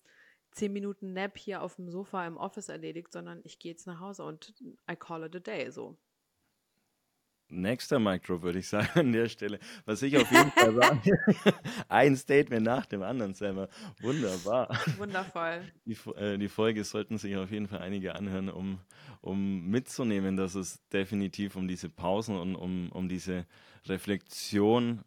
10 0.52 0.74
Minuten 0.74 1.14
Nap 1.14 1.38
hier 1.38 1.62
auf 1.62 1.76
dem 1.76 1.90
Sofa 1.90 2.26
im 2.26 2.38
Office 2.38 2.70
erledigt, 2.70 3.14
sondern 3.14 3.42
ich 3.44 3.60
gehe 3.60 3.72
jetzt 3.72 3.88
nach 3.88 4.00
Hause 4.00 4.24
und 4.24 4.54
I 4.92 4.96
call 4.96 5.24
it 5.24 5.36
a 5.36 5.40
day, 5.40 5.72
so. 5.72 5.98
Nächster 7.50 8.00
Micro 8.00 8.42
würde 8.42 8.60
ich 8.60 8.68
sagen 8.68 8.88
an 8.94 9.12
der 9.12 9.28
Stelle. 9.28 9.60
Was 9.86 10.02
ich 10.02 10.16
auf 10.18 10.32
jeden 10.32 10.52
Fall 10.52 10.76
war, 10.76 11.02
ein 11.90 12.16
Statement 12.16 12.64
nach 12.64 12.86
dem 12.86 13.02
anderen 13.02 13.34
selber. 13.34 13.70
Wunderbar. 14.02 14.70
Wundervoll. 14.98 15.62
Die, 15.86 15.98
äh, 16.16 16.38
die 16.38 16.48
Folge 16.48 16.84
sollten 16.84 17.18
sich 17.18 17.36
auf 17.36 17.52
jeden 17.52 17.68
Fall 17.68 17.80
einige 17.80 18.16
anhören, 18.16 18.50
um, 18.50 18.80
um 19.22 19.68
mitzunehmen, 19.68 20.38
dass 20.38 20.56
es 20.56 20.88
definitiv 20.90 21.56
um 21.56 21.68
diese 21.68 21.90
Pausen 21.90 22.36
und 22.38 22.56
um, 22.56 22.92
um 22.92 23.10
diese 23.10 23.46
Reflexion 23.88 25.04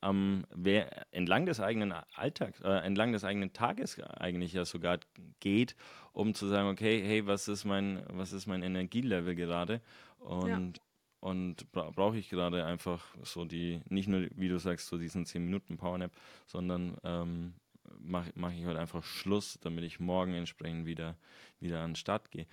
am, 0.00 0.44
wer, 0.54 1.06
entlang 1.12 1.46
des 1.46 1.60
eigenen 1.60 1.92
Alltags, 2.14 2.60
äh, 2.60 2.68
entlang 2.68 3.12
des 3.12 3.24
eigenen 3.24 3.52
Tages 3.52 4.00
eigentlich 4.00 4.52
ja 4.52 4.64
sogar 4.64 4.98
geht, 5.40 5.76
um 6.12 6.34
zu 6.34 6.48
sagen, 6.48 6.68
okay, 6.68 7.02
hey, 7.02 7.26
was 7.26 7.48
ist 7.48 7.64
mein, 7.64 8.02
was 8.08 8.32
ist 8.32 8.46
mein 8.46 8.62
Energielevel 8.62 9.34
gerade? 9.34 9.80
Und, 10.18 10.80
und 11.22 11.70
bra 11.70 11.90
brauche 11.90 12.18
ich 12.18 12.28
gerade 12.28 12.64
einfach 12.64 13.04
so 13.22 13.44
die, 13.44 13.80
nicht 13.88 14.08
nur, 14.08 14.28
wie 14.34 14.48
du 14.48 14.58
sagst, 14.58 14.88
so 14.88 14.98
diesen 14.98 15.24
10 15.24 15.44
Minuten 15.44 15.76
Powernap, 15.76 16.12
sondern 16.46 16.96
ähm, 17.04 17.54
mache 17.98 18.32
mach 18.34 18.52
ich 18.52 18.64
halt 18.64 18.76
einfach 18.76 19.04
Schluss, 19.04 19.58
damit 19.60 19.84
ich 19.84 20.00
morgen 20.00 20.34
entsprechend 20.34 20.84
wieder, 20.84 21.16
wieder 21.60 21.80
an 21.80 21.90
den 21.90 21.96
Start 21.96 22.30
gehe. 22.30 22.46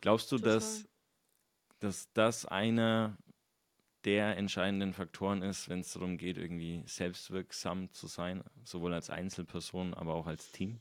Glaubst 0.00 0.30
du, 0.30 0.36
Total. 0.36 0.54
dass 0.54 0.88
dass 1.80 2.10
das 2.12 2.46
einer 2.46 3.18
der 4.04 4.36
entscheidenden 4.36 4.94
Faktoren 4.94 5.42
ist, 5.42 5.68
wenn 5.68 5.80
es 5.80 5.92
darum 5.92 6.16
geht, 6.16 6.38
irgendwie 6.38 6.82
selbstwirksam 6.86 7.90
zu 7.92 8.06
sein, 8.06 8.44
sowohl 8.64 8.94
als 8.94 9.10
Einzelperson, 9.10 9.92
aber 9.92 10.14
auch 10.14 10.26
als 10.26 10.50
Team? 10.50 10.80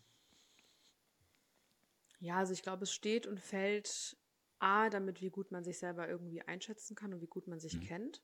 Ja, 2.19 2.37
also 2.37 2.53
ich 2.53 2.61
glaube, 2.61 2.83
es 2.83 2.93
steht 2.93 3.27
und 3.27 3.39
fällt 3.39 4.15
A, 4.63 4.89
damit, 4.89 5.21
wie 5.21 5.29
gut 5.29 5.51
man 5.51 5.65
sich 5.65 5.77
selber 5.77 6.07
irgendwie 6.07 6.41
einschätzen 6.41 6.95
kann 6.95 7.13
und 7.13 7.21
wie 7.21 7.27
gut 7.27 7.47
man 7.47 7.59
sich 7.59 7.75
mhm. 7.75 7.81
kennt. 7.81 8.21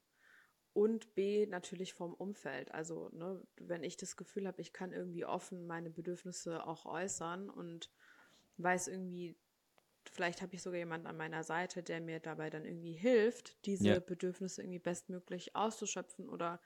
Und 0.72 1.14
B, 1.14 1.46
natürlich 1.46 1.94
vom 1.94 2.14
Umfeld. 2.14 2.72
Also, 2.74 3.10
ne, 3.10 3.46
wenn 3.58 3.84
ich 3.84 3.98
das 3.98 4.16
Gefühl 4.16 4.48
habe, 4.48 4.62
ich 4.62 4.72
kann 4.72 4.94
irgendwie 4.94 5.26
offen 5.26 5.68
meine 5.68 5.90
Bedürfnisse 5.90 6.66
auch 6.66 6.86
äußern 6.86 7.50
und 7.50 7.92
weiß 8.56 8.88
irgendwie, 8.88 9.36
vielleicht 10.12 10.42
habe 10.42 10.56
ich 10.56 10.62
sogar 10.62 10.80
jemanden 10.80 11.08
an 11.08 11.18
meiner 11.18 11.44
Seite, 11.44 11.84
der 11.84 12.00
mir 12.00 12.22
dabei 12.22 12.50
dann 12.50 12.64
irgendwie 12.64 12.94
hilft, 12.94 13.66
diese 13.66 13.90
ja. 13.90 14.00
Bedürfnisse 14.00 14.62
irgendwie 14.62 14.80
bestmöglich 14.80 15.58
auszuschöpfen 15.58 16.30
oder 16.30 16.62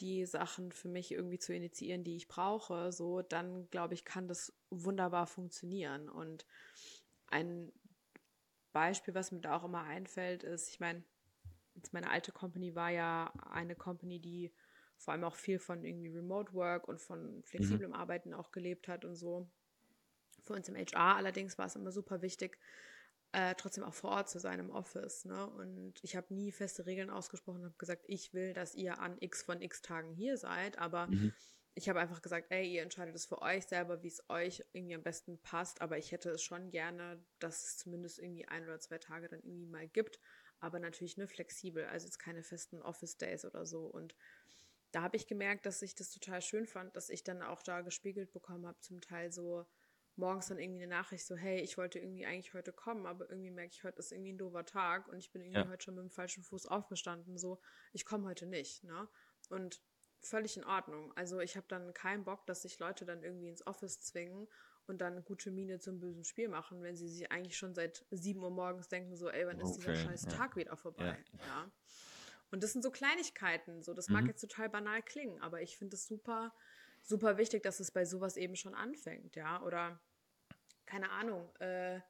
die 0.00 0.24
Sachen 0.24 0.72
für 0.72 0.88
mich 0.88 1.12
irgendwie 1.12 1.38
zu 1.38 1.52
initiieren, 1.52 2.04
die 2.04 2.16
ich 2.16 2.28
brauche, 2.28 2.92
so, 2.92 3.20
dann 3.20 3.68
glaube 3.68 3.92
ich, 3.92 4.06
kann 4.06 4.26
das 4.26 4.54
wunderbar 4.70 5.26
funktionieren. 5.26 6.08
Und 6.08 6.46
ein 7.26 7.72
Beispiel, 8.72 9.14
was 9.14 9.32
mir 9.32 9.40
da 9.40 9.56
auch 9.56 9.64
immer 9.64 9.84
einfällt, 9.84 10.42
ist, 10.42 10.68
ich 10.68 10.80
meine, 10.80 11.02
meine 11.92 12.10
alte 12.10 12.32
Company 12.32 12.74
war 12.74 12.90
ja 12.90 13.32
eine 13.50 13.74
Company, 13.74 14.20
die 14.20 14.52
vor 14.96 15.12
allem 15.12 15.24
auch 15.24 15.34
viel 15.34 15.58
von 15.58 15.84
irgendwie 15.84 16.08
Remote 16.08 16.52
Work 16.52 16.86
und 16.86 17.00
von 17.00 17.42
flexiblem 17.44 17.90
mhm. 17.90 17.96
Arbeiten 17.96 18.34
auch 18.34 18.52
gelebt 18.52 18.86
hat 18.86 19.04
und 19.04 19.16
so. 19.16 19.50
Für 20.44 20.54
uns 20.54 20.68
im 20.68 20.76
HR 20.76 21.16
allerdings 21.16 21.56
war 21.58 21.66
es 21.66 21.76
immer 21.76 21.90
super 21.90 22.22
wichtig, 22.22 22.58
äh, 23.32 23.54
trotzdem 23.56 23.84
auch 23.84 23.94
vor 23.94 24.10
Ort 24.10 24.28
zu 24.28 24.38
sein 24.38 24.58
im 24.58 24.70
Office. 24.70 25.24
Ne? 25.24 25.46
Und 25.46 25.94
ich 26.02 26.16
habe 26.16 26.34
nie 26.34 26.52
feste 26.52 26.84
Regeln 26.84 27.10
ausgesprochen, 27.10 27.64
habe 27.64 27.74
gesagt, 27.78 28.04
ich 28.08 28.34
will, 28.34 28.52
dass 28.52 28.74
ihr 28.74 28.98
an 28.98 29.16
x 29.20 29.42
von 29.42 29.62
x 29.62 29.80
Tagen 29.80 30.12
hier 30.12 30.36
seid, 30.36 30.78
aber 30.78 31.06
mhm. 31.06 31.32
Ich 31.74 31.88
habe 31.88 32.00
einfach 32.00 32.20
gesagt, 32.20 32.48
ey, 32.50 32.68
ihr 32.68 32.82
entscheidet 32.82 33.14
es 33.14 33.26
für 33.26 33.40
euch 33.42 33.66
selber, 33.66 34.02
wie 34.02 34.08
es 34.08 34.28
euch 34.28 34.64
irgendwie 34.72 34.94
am 34.94 35.02
besten 35.02 35.40
passt, 35.42 35.80
aber 35.80 35.98
ich 35.98 36.12
hätte 36.12 36.30
es 36.30 36.42
schon 36.42 36.70
gerne, 36.70 37.24
dass 37.38 37.64
es 37.64 37.76
zumindest 37.78 38.18
irgendwie 38.18 38.46
ein 38.48 38.64
oder 38.64 38.80
zwei 38.80 38.98
Tage 38.98 39.28
dann 39.28 39.40
irgendwie 39.40 39.66
mal 39.66 39.88
gibt, 39.88 40.20
aber 40.58 40.78
natürlich 40.78 41.16
ne, 41.16 41.28
flexibel, 41.28 41.84
also 41.86 42.06
jetzt 42.06 42.18
keine 42.18 42.42
festen 42.42 42.82
Office 42.82 43.16
Days 43.16 43.44
oder 43.44 43.64
so. 43.66 43.86
Und 43.86 44.16
da 44.90 45.02
habe 45.02 45.16
ich 45.16 45.26
gemerkt, 45.26 45.64
dass 45.66 45.82
ich 45.82 45.94
das 45.94 46.10
total 46.10 46.42
schön 46.42 46.66
fand, 46.66 46.96
dass 46.96 47.08
ich 47.08 47.22
dann 47.22 47.42
auch 47.42 47.62
da 47.62 47.82
gespiegelt 47.82 48.32
bekommen 48.32 48.66
habe, 48.66 48.80
zum 48.80 49.00
Teil 49.00 49.32
so, 49.32 49.66
morgens 50.16 50.48
dann 50.48 50.58
irgendwie 50.58 50.82
eine 50.82 50.94
Nachricht 50.94 51.26
so, 51.26 51.34
hey, 51.34 51.60
ich 51.60 51.78
wollte 51.78 51.98
irgendwie 51.98 52.26
eigentlich 52.26 52.54
heute 52.54 52.72
kommen, 52.72 53.06
aber 53.06 53.28
irgendwie 53.30 53.50
merke 53.50 53.72
ich, 53.72 53.84
heute 53.84 53.98
ist 53.98 54.12
irgendwie 54.12 54.32
ein 54.32 54.38
doofer 54.38 54.64
Tag 54.64 55.08
und 55.08 55.18
ich 55.18 55.32
bin 55.32 55.42
irgendwie 55.42 55.60
ja. 55.60 55.68
heute 55.68 55.84
schon 55.84 55.94
mit 55.94 56.04
dem 56.04 56.10
falschen 56.10 56.44
Fuß 56.44 56.66
aufgestanden, 56.66 57.38
so, 57.38 57.60
ich 57.92 58.04
komme 58.04 58.28
heute 58.28 58.46
nicht, 58.46 58.84
ne? 58.84 59.08
Und 59.48 59.80
völlig 60.20 60.56
in 60.56 60.64
Ordnung. 60.64 61.12
Also 61.16 61.40
ich 61.40 61.56
habe 61.56 61.66
dann 61.68 61.92
keinen 61.94 62.24
Bock, 62.24 62.46
dass 62.46 62.62
sich 62.62 62.78
Leute 62.78 63.04
dann 63.04 63.22
irgendwie 63.22 63.48
ins 63.48 63.66
Office 63.66 64.00
zwingen 64.00 64.48
und 64.86 65.00
dann 65.00 65.24
gute 65.24 65.50
Miene 65.50 65.78
zum 65.78 66.00
bösen 66.00 66.24
Spiel 66.24 66.48
machen, 66.48 66.82
wenn 66.82 66.96
sie 66.96 67.08
sich 67.08 67.30
eigentlich 67.30 67.56
schon 67.56 67.74
seit 67.74 68.04
sieben 68.10 68.42
Uhr 68.42 68.50
morgens 68.50 68.88
denken, 68.88 69.16
so, 69.16 69.28
ey, 69.30 69.46
wann 69.46 69.60
ist 69.60 69.76
dieser 69.76 69.94
scheiß 69.94 70.24
ja. 70.24 70.30
Tag 70.30 70.56
wieder 70.56 70.76
vorbei? 70.76 71.16
Ja. 71.32 71.46
ja. 71.46 71.70
Und 72.50 72.62
das 72.62 72.72
sind 72.72 72.82
so 72.82 72.90
Kleinigkeiten, 72.90 73.82
so, 73.82 73.94
das 73.94 74.08
mag 74.08 74.22
mhm. 74.22 74.30
jetzt 74.30 74.40
total 74.40 74.68
banal 74.68 75.02
klingen, 75.02 75.40
aber 75.40 75.62
ich 75.62 75.76
finde 75.76 75.94
es 75.94 76.06
super, 76.06 76.52
super 77.02 77.38
wichtig, 77.38 77.62
dass 77.62 77.78
es 77.78 77.92
bei 77.92 78.04
sowas 78.04 78.36
eben 78.36 78.56
schon 78.56 78.74
anfängt, 78.74 79.36
ja, 79.36 79.62
oder 79.62 80.00
keine 80.86 81.10
Ahnung, 81.10 81.54
äh, 81.60 82.00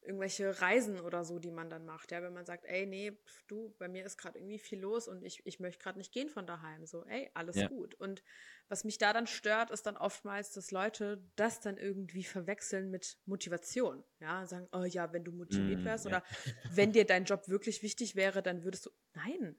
irgendwelche 0.00 0.60
Reisen 0.60 1.00
oder 1.00 1.24
so, 1.24 1.38
die 1.38 1.50
man 1.50 1.68
dann 1.68 1.84
macht, 1.84 2.12
ja, 2.12 2.22
wenn 2.22 2.32
man 2.32 2.46
sagt, 2.46 2.64
ey, 2.64 2.86
nee, 2.86 3.12
du, 3.46 3.74
bei 3.78 3.88
mir 3.88 4.04
ist 4.04 4.16
gerade 4.16 4.38
irgendwie 4.38 4.58
viel 4.58 4.80
los 4.80 5.08
und 5.08 5.22
ich, 5.22 5.44
ich 5.44 5.60
möchte 5.60 5.82
gerade 5.82 5.98
nicht 5.98 6.12
gehen 6.12 6.28
von 6.28 6.46
daheim, 6.46 6.86
so, 6.86 7.04
ey, 7.04 7.30
alles 7.34 7.56
ja. 7.56 7.68
gut. 7.68 7.94
Und 7.96 8.22
was 8.68 8.84
mich 8.84 8.98
da 8.98 9.12
dann 9.12 9.26
stört, 9.26 9.70
ist 9.70 9.86
dann 9.86 9.96
oftmals, 9.96 10.52
dass 10.52 10.70
Leute 10.70 11.22
das 11.36 11.60
dann 11.60 11.76
irgendwie 11.76 12.24
verwechseln 12.24 12.90
mit 12.90 13.18
Motivation, 13.26 14.02
ja, 14.20 14.46
sagen, 14.46 14.68
oh 14.72 14.84
ja, 14.84 15.12
wenn 15.12 15.24
du 15.24 15.32
motiviert 15.32 15.80
mm, 15.80 15.84
wärst 15.84 16.06
mm, 16.06 16.08
ja. 16.08 16.16
oder 16.16 16.26
wenn 16.72 16.92
dir 16.92 17.04
dein 17.04 17.24
Job 17.24 17.48
wirklich 17.48 17.82
wichtig 17.82 18.16
wäre, 18.16 18.42
dann 18.42 18.64
würdest 18.64 18.86
du, 18.86 18.90
nein, 19.14 19.56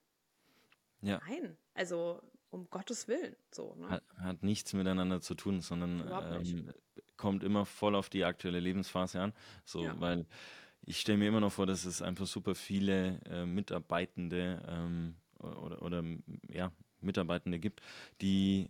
ja. 1.01 1.21
nein, 1.27 1.57
also 1.73 2.21
um 2.49 2.69
Gottes 2.69 3.07
Willen, 3.07 3.35
so. 3.51 3.75
Ne? 3.75 3.89
Hat, 3.89 4.03
hat, 4.17 4.43
nichts 4.43 4.73
miteinander 4.73 5.21
zu 5.21 5.35
tun, 5.35 5.61
sondern 5.61 6.07
ähm, 6.41 6.73
kommt 7.17 7.43
immer 7.43 7.65
voll 7.65 7.95
auf 7.95 8.09
die 8.09 8.23
aktuelle 8.23 8.59
Lebensphase 8.59 9.19
an. 9.19 9.33
So, 9.65 9.83
ja. 9.83 9.99
weil 9.99 10.25
ich 10.85 10.99
stelle 10.99 11.17
mir 11.17 11.27
immer 11.27 11.41
noch 11.41 11.51
vor, 11.51 11.65
dass 11.65 11.85
es 11.85 12.01
einfach 12.01 12.27
super 12.27 12.55
viele 12.55 13.19
äh, 13.29 13.45
Mitarbeitende 13.45 14.63
ähm, 14.67 15.15
oder, 15.39 15.81
oder 15.81 16.03
ja, 16.49 16.71
Mitarbeitende 17.01 17.59
gibt, 17.59 17.81
die, 18.21 18.69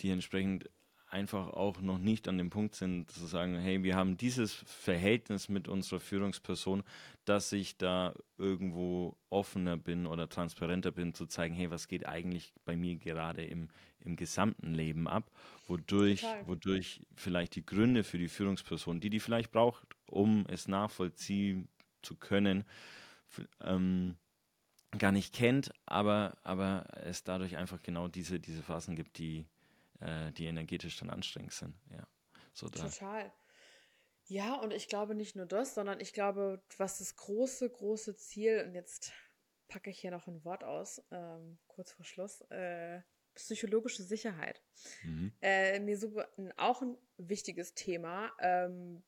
die 0.00 0.10
entsprechend 0.10 0.68
einfach 1.14 1.52
auch 1.52 1.80
noch 1.80 1.98
nicht 1.98 2.26
an 2.26 2.38
dem 2.38 2.50
Punkt 2.50 2.74
sind, 2.74 3.10
zu 3.10 3.24
sagen, 3.26 3.56
hey, 3.56 3.84
wir 3.84 3.94
haben 3.94 4.16
dieses 4.16 4.52
Verhältnis 4.52 5.48
mit 5.48 5.68
unserer 5.68 6.00
Führungsperson, 6.00 6.82
dass 7.24 7.52
ich 7.52 7.78
da 7.78 8.14
irgendwo 8.36 9.16
offener 9.30 9.76
bin 9.76 10.06
oder 10.06 10.28
transparenter 10.28 10.90
bin, 10.90 11.14
zu 11.14 11.26
zeigen, 11.26 11.54
hey, 11.54 11.70
was 11.70 11.86
geht 11.86 12.04
eigentlich 12.04 12.52
bei 12.64 12.76
mir 12.76 12.96
gerade 12.96 13.44
im, 13.44 13.68
im 14.04 14.16
gesamten 14.16 14.74
Leben 14.74 15.08
ab, 15.08 15.30
wodurch, 15.66 16.24
wodurch 16.46 17.00
vielleicht 17.16 17.56
die 17.56 17.64
Gründe 17.64 18.04
für 18.04 18.18
die 18.18 18.28
Führungsperson, 18.28 19.00
die 19.00 19.10
die 19.10 19.20
vielleicht 19.20 19.50
braucht, 19.50 19.86
um 20.06 20.46
es 20.48 20.68
nachvollziehen 20.68 21.68
zu 22.02 22.16
können, 22.16 22.64
ähm, 23.60 24.16
gar 24.98 25.12
nicht 25.12 25.34
kennt, 25.34 25.72
aber, 25.86 26.36
aber 26.42 26.86
es 27.04 27.24
dadurch 27.24 27.56
einfach 27.56 27.82
genau 27.82 28.08
diese, 28.08 28.38
diese 28.38 28.62
Phasen 28.62 28.94
gibt, 28.94 29.18
die, 29.18 29.46
äh, 30.00 30.30
die 30.32 30.46
energetisch 30.46 30.98
dann 30.98 31.10
anstrengend 31.10 31.52
sind. 31.52 31.74
Ja, 31.90 32.06
so 32.52 32.68
da. 32.68 32.88
Total. 32.88 33.32
Ja, 34.26 34.54
und 34.54 34.72
ich 34.72 34.88
glaube 34.88 35.14
nicht 35.14 35.36
nur 35.36 35.46
das, 35.46 35.74
sondern 35.74 36.00
ich 36.00 36.12
glaube, 36.12 36.62
was 36.78 36.98
das 36.98 37.16
große, 37.16 37.68
große 37.68 38.16
Ziel, 38.16 38.64
und 38.66 38.74
jetzt 38.74 39.12
packe 39.68 39.90
ich 39.90 39.98
hier 39.98 40.10
noch 40.10 40.26
ein 40.26 40.44
Wort 40.44 40.64
aus, 40.64 41.02
ähm, 41.10 41.58
kurz 41.66 41.92
vor 41.92 42.04
Schluss, 42.04 42.40
äh, 42.50 43.02
psychologische 43.34 44.02
Sicherheit. 44.02 44.62
Mhm. 45.02 45.32
Äh, 45.40 45.80
mir 45.80 45.98
super, 45.98 46.28
auch 46.56 46.82
ein 46.82 46.96
wichtiges 47.16 47.74
Thema, 47.74 48.32
ähm, 48.40 49.02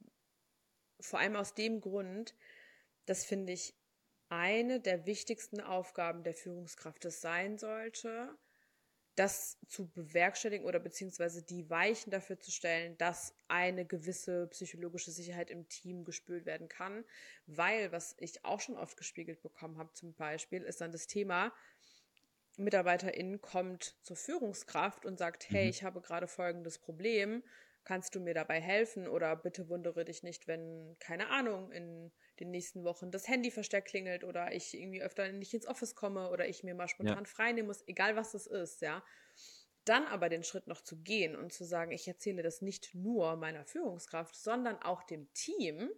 vor 1.01 1.21
allem 1.21 1.37
aus 1.37 1.55
dem 1.55 1.81
Grund, 1.81 2.35
das 3.05 3.25
finde 3.25 3.53
ich 3.53 3.75
eine 4.29 4.81
der 4.81 5.07
wichtigsten 5.07 5.61
Aufgaben 5.61 6.25
der 6.25 6.35
Führungskraft 6.35 7.05
es 7.05 7.21
sein 7.21 7.59
sollte, 7.59 8.37
das 9.15 9.59
zu 9.67 9.89
bewerkstelligen 9.89 10.67
oder 10.67 10.79
beziehungsweise 10.79 11.43
die 11.43 11.71
Weichen 11.71 12.11
dafür 12.11 12.39
zu 12.39 12.51
stellen, 12.51 12.99
dass 12.99 13.35
eine 13.49 13.87
gewisse 13.87 14.47
psychologische 14.49 15.11
Sicherheit 15.11 15.51
im 15.51 15.69
Team 15.69 16.05
gespült 16.05 16.45
werden 16.45 16.69
kann. 16.69 17.05
Weil, 17.47 17.93
was 17.93 18.15
ich 18.19 18.45
auch 18.45 18.61
schon 18.61 18.77
oft 18.77 18.97
gespiegelt 18.97 19.41
bekommen 19.41 19.79
habe 19.79 19.93
zum 19.95 20.13
Beispiel, 20.15 20.63
ist 20.63 20.83
dann 20.83 20.93
das 20.93 21.07
Thema, 21.07 21.53
Mitarbeiterin 22.57 23.41
kommt 23.41 23.97
zur 24.03 24.17
Führungskraft 24.17 25.05
und 25.05 25.19
sagt, 25.19 25.51
hey, 25.51 25.65
mhm. 25.65 25.71
ich 25.71 25.83
habe 25.83 26.01
gerade 26.01 26.27
folgendes 26.27 26.79
Problem, 26.79 27.43
kannst 27.85 28.15
du 28.15 28.21
mir 28.21 28.35
dabei 28.35 28.61
helfen 28.61 29.07
oder 29.07 29.37
bitte 29.37 29.69
wundere 29.69 30.05
dich 30.05 30.23
nicht, 30.23 30.49
wenn, 30.49 30.97
keine 30.99 31.29
Ahnung, 31.29 31.71
in 31.71 32.13
den 32.41 32.51
nächsten 32.51 32.85
Wochen 32.85 33.11
das 33.11 33.29
Handy 33.29 33.51
verstärkt 33.51 33.89
klingelt 33.89 34.25
oder 34.25 34.53
ich 34.53 34.75
irgendwie 34.75 35.03
öfter 35.03 35.31
nicht 35.33 35.55
ins 35.55 35.67
Office 35.67 35.95
komme 35.95 36.31
oder 36.31 36.49
ich 36.49 36.65
mir 36.65 36.75
mal 36.75 36.89
spontan 36.89 37.25
ja. 37.25 37.31
frei 37.31 37.53
nehmen 37.53 37.69
muss, 37.69 37.87
egal 37.87 38.17
was 38.17 38.33
das 38.33 38.47
ist, 38.47 38.83
ja. 38.83 39.05
Dann 39.85 40.05
aber 40.07 40.29
den 40.29 40.43
Schritt 40.43 40.67
noch 40.67 40.81
zu 40.81 41.01
gehen 41.01 41.37
und 41.37 41.53
zu 41.53 41.65
sagen, 41.65 41.93
ich 41.93 42.09
erzähle 42.09 42.43
das 42.43 42.61
nicht 42.61 42.93
nur 42.95 43.37
meiner 43.37 43.65
Führungskraft, 43.65 44.35
sondern 44.35 44.83
auch 44.83 45.05
dem 45.05 45.33
Team, 45.33 45.89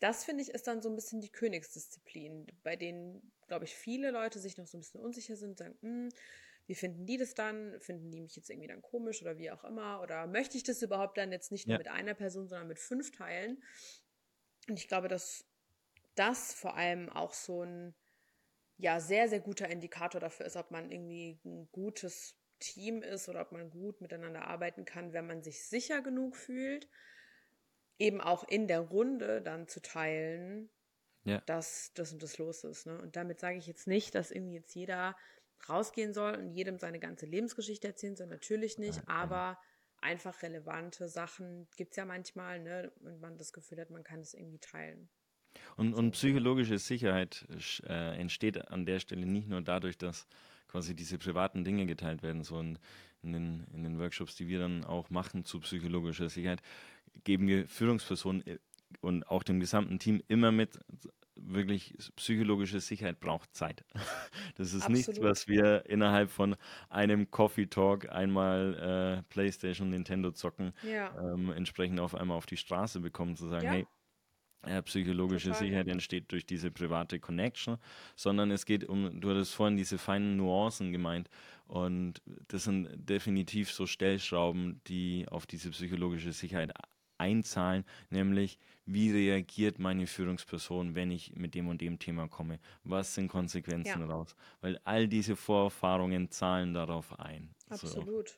das 0.00 0.24
finde 0.24 0.42
ich 0.42 0.50
ist 0.50 0.66
dann 0.66 0.82
so 0.82 0.90
ein 0.90 0.96
bisschen 0.96 1.22
die 1.22 1.32
Königsdisziplin, 1.32 2.46
bei 2.62 2.76
denen, 2.76 3.32
glaube 3.46 3.64
ich, 3.64 3.74
viele 3.74 4.10
Leute 4.10 4.38
sich 4.38 4.56
noch 4.56 4.66
so 4.66 4.76
ein 4.76 4.80
bisschen 4.80 5.00
unsicher 5.00 5.36
sind, 5.36 5.58
sagen, 5.58 5.76
hm, 5.80 6.08
wie 6.66 6.74
finden 6.74 7.06
die 7.06 7.18
das 7.18 7.34
dann? 7.34 7.78
Finden 7.80 8.10
die 8.10 8.20
mich 8.20 8.36
jetzt 8.36 8.48
irgendwie 8.48 8.68
dann 8.68 8.80
komisch 8.80 9.20
oder 9.20 9.36
wie 9.38 9.50
auch 9.50 9.64
immer? 9.64 10.00
Oder 10.00 10.26
möchte 10.26 10.56
ich 10.56 10.62
das 10.62 10.80
überhaupt 10.82 11.18
dann 11.18 11.30
jetzt 11.30 11.52
nicht 11.52 11.66
nur 11.66 11.74
ja. 11.74 11.78
mit 11.78 11.88
einer 11.88 12.14
Person, 12.14 12.48
sondern 12.48 12.68
mit 12.68 12.78
fünf 12.78 13.10
Teilen? 13.10 13.62
Und 14.68 14.78
ich 14.78 14.88
glaube, 14.88 15.08
dass 15.08 15.44
das 16.14 16.54
vor 16.54 16.76
allem 16.76 17.10
auch 17.10 17.34
so 17.34 17.64
ein 17.64 17.94
ja 18.76 18.98
sehr, 19.00 19.28
sehr 19.28 19.40
guter 19.40 19.68
Indikator 19.68 20.20
dafür 20.20 20.46
ist, 20.46 20.56
ob 20.56 20.70
man 20.70 20.90
irgendwie 20.90 21.38
ein 21.44 21.68
gutes 21.70 22.36
Team 22.58 23.02
ist 23.02 23.28
oder 23.28 23.42
ob 23.42 23.52
man 23.52 23.70
gut 23.70 24.00
miteinander 24.00 24.46
arbeiten 24.46 24.84
kann, 24.84 25.12
wenn 25.12 25.26
man 25.26 25.42
sich 25.42 25.66
sicher 25.66 26.02
genug 26.02 26.36
fühlt, 26.36 26.88
eben 27.98 28.20
auch 28.20 28.48
in 28.48 28.66
der 28.66 28.80
Runde 28.80 29.42
dann 29.42 29.68
zu 29.68 29.80
teilen, 29.80 30.70
ja. 31.24 31.40
dass 31.46 31.92
das 31.94 32.12
und 32.12 32.22
das 32.22 32.38
los 32.38 32.64
ist. 32.64 32.86
Ne? 32.86 32.98
Und 33.00 33.16
damit 33.16 33.40
sage 33.40 33.58
ich 33.58 33.66
jetzt 33.66 33.86
nicht, 33.86 34.14
dass 34.14 34.30
irgendwie 34.30 34.54
jetzt 34.54 34.74
jeder 34.74 35.16
rausgehen 35.68 36.12
soll 36.12 36.34
und 36.34 36.50
jedem 36.50 36.78
seine 36.78 37.00
ganze 37.00 37.26
Lebensgeschichte 37.26 37.88
erzählen 37.88 38.16
soll, 38.16 38.26
natürlich 38.26 38.78
nicht, 38.78 38.98
ja, 38.98 39.02
aber 39.06 39.58
einfach 40.00 40.42
relevante 40.42 41.08
Sachen 41.08 41.66
gibt 41.76 41.92
es 41.92 41.96
ja 41.96 42.04
manchmal, 42.04 42.60
ne? 42.60 42.92
Und 43.00 43.20
man 43.20 43.38
das 43.38 43.52
Gefühl 43.52 43.80
hat, 43.80 43.90
man 43.90 44.04
kann 44.04 44.20
es 44.20 44.34
irgendwie 44.34 44.58
teilen. 44.58 45.08
Und, 45.76 45.94
und 45.94 46.12
psychologische 46.12 46.78
Sicherheit 46.78 47.46
äh, 47.86 48.18
entsteht 48.18 48.68
an 48.68 48.84
der 48.84 49.00
Stelle 49.00 49.24
nicht 49.24 49.48
nur 49.48 49.62
dadurch, 49.62 49.96
dass 49.96 50.26
quasi 50.68 50.94
diese 50.94 51.18
privaten 51.18 51.64
Dinge 51.64 51.86
geteilt 51.86 52.22
werden, 52.22 52.42
so 52.42 52.58
in, 52.60 52.78
in, 53.22 53.32
den, 53.32 53.66
in 53.72 53.84
den 53.84 53.98
Workshops, 53.98 54.36
die 54.36 54.48
wir 54.48 54.58
dann 54.58 54.84
auch 54.84 55.10
machen 55.10 55.44
zu 55.44 55.60
psychologischer 55.60 56.28
Sicherheit, 56.28 56.60
geben 57.22 57.46
wir 57.46 57.68
Führungspersonen 57.68 58.46
äh, 58.46 58.58
und 59.00 59.26
auch 59.28 59.42
dem 59.42 59.60
gesamten 59.60 59.98
Team 59.98 60.22
immer 60.28 60.52
mit, 60.52 60.78
wirklich 61.36 61.94
psychologische 62.16 62.80
Sicherheit 62.80 63.20
braucht 63.20 63.54
Zeit. 63.54 63.84
Das 64.56 64.68
ist 64.68 64.82
Absolut. 64.82 65.08
nichts, 65.08 65.20
was 65.20 65.48
wir 65.48 65.84
innerhalb 65.86 66.30
von 66.30 66.54
einem 66.88 67.28
Coffee 67.30 67.66
Talk 67.66 68.08
einmal 68.10 69.18
äh, 69.18 69.22
PlayStation, 69.32 69.90
Nintendo 69.90 70.30
zocken, 70.30 70.72
ja. 70.88 71.12
ähm, 71.18 71.50
entsprechend 71.50 71.98
auf 71.98 72.14
einmal 72.14 72.36
auf 72.36 72.46
die 72.46 72.56
Straße 72.56 73.00
bekommen, 73.00 73.34
zu 73.34 73.48
sagen, 73.48 73.64
ja. 73.64 73.72
hey, 73.72 73.86
äh, 74.62 74.80
psychologische 74.82 75.48
Total. 75.48 75.58
Sicherheit 75.58 75.88
entsteht 75.88 76.30
durch 76.30 76.46
diese 76.46 76.70
private 76.70 77.18
Connection, 77.18 77.78
sondern 78.14 78.52
es 78.52 78.64
geht 78.64 78.84
um, 78.84 79.20
du 79.20 79.30
hattest 79.30 79.54
vorhin 79.54 79.76
diese 79.76 79.98
feinen 79.98 80.36
Nuancen 80.36 80.92
gemeint 80.92 81.28
und 81.66 82.22
das 82.46 82.64
sind 82.64 82.88
definitiv 82.94 83.72
so 83.72 83.86
Stellschrauben, 83.86 84.80
die 84.86 85.26
auf 85.28 85.46
diese 85.46 85.70
psychologische 85.70 86.32
Sicherheit 86.32 86.72
einzahlen, 87.24 87.84
nämlich 88.10 88.58
wie 88.86 89.10
reagiert 89.10 89.78
meine 89.78 90.06
Führungsperson, 90.06 90.94
wenn 90.94 91.10
ich 91.10 91.34
mit 91.34 91.54
dem 91.54 91.68
und 91.68 91.80
dem 91.80 91.98
Thema 91.98 92.28
komme? 92.28 92.60
Was 92.84 93.14
sind 93.14 93.28
Konsequenzen 93.28 94.00
ja. 94.00 94.06
daraus? 94.06 94.36
Weil 94.60 94.78
all 94.84 95.08
diese 95.08 95.36
Vorerfahrungen 95.36 96.30
zahlen 96.30 96.74
darauf 96.74 97.18
ein. 97.18 97.54
Absolut. 97.70 98.28
So. 98.28 98.36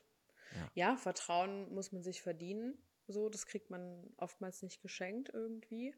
Ja. 0.55 0.71
ja, 0.73 0.95
Vertrauen 0.95 1.73
muss 1.73 1.91
man 1.91 2.01
sich 2.01 2.21
verdienen. 2.21 2.77
So, 3.07 3.29
das 3.29 3.45
kriegt 3.45 3.69
man 3.69 4.03
oftmals 4.17 4.63
nicht 4.63 4.81
geschenkt 4.81 5.29
irgendwie. 5.33 5.93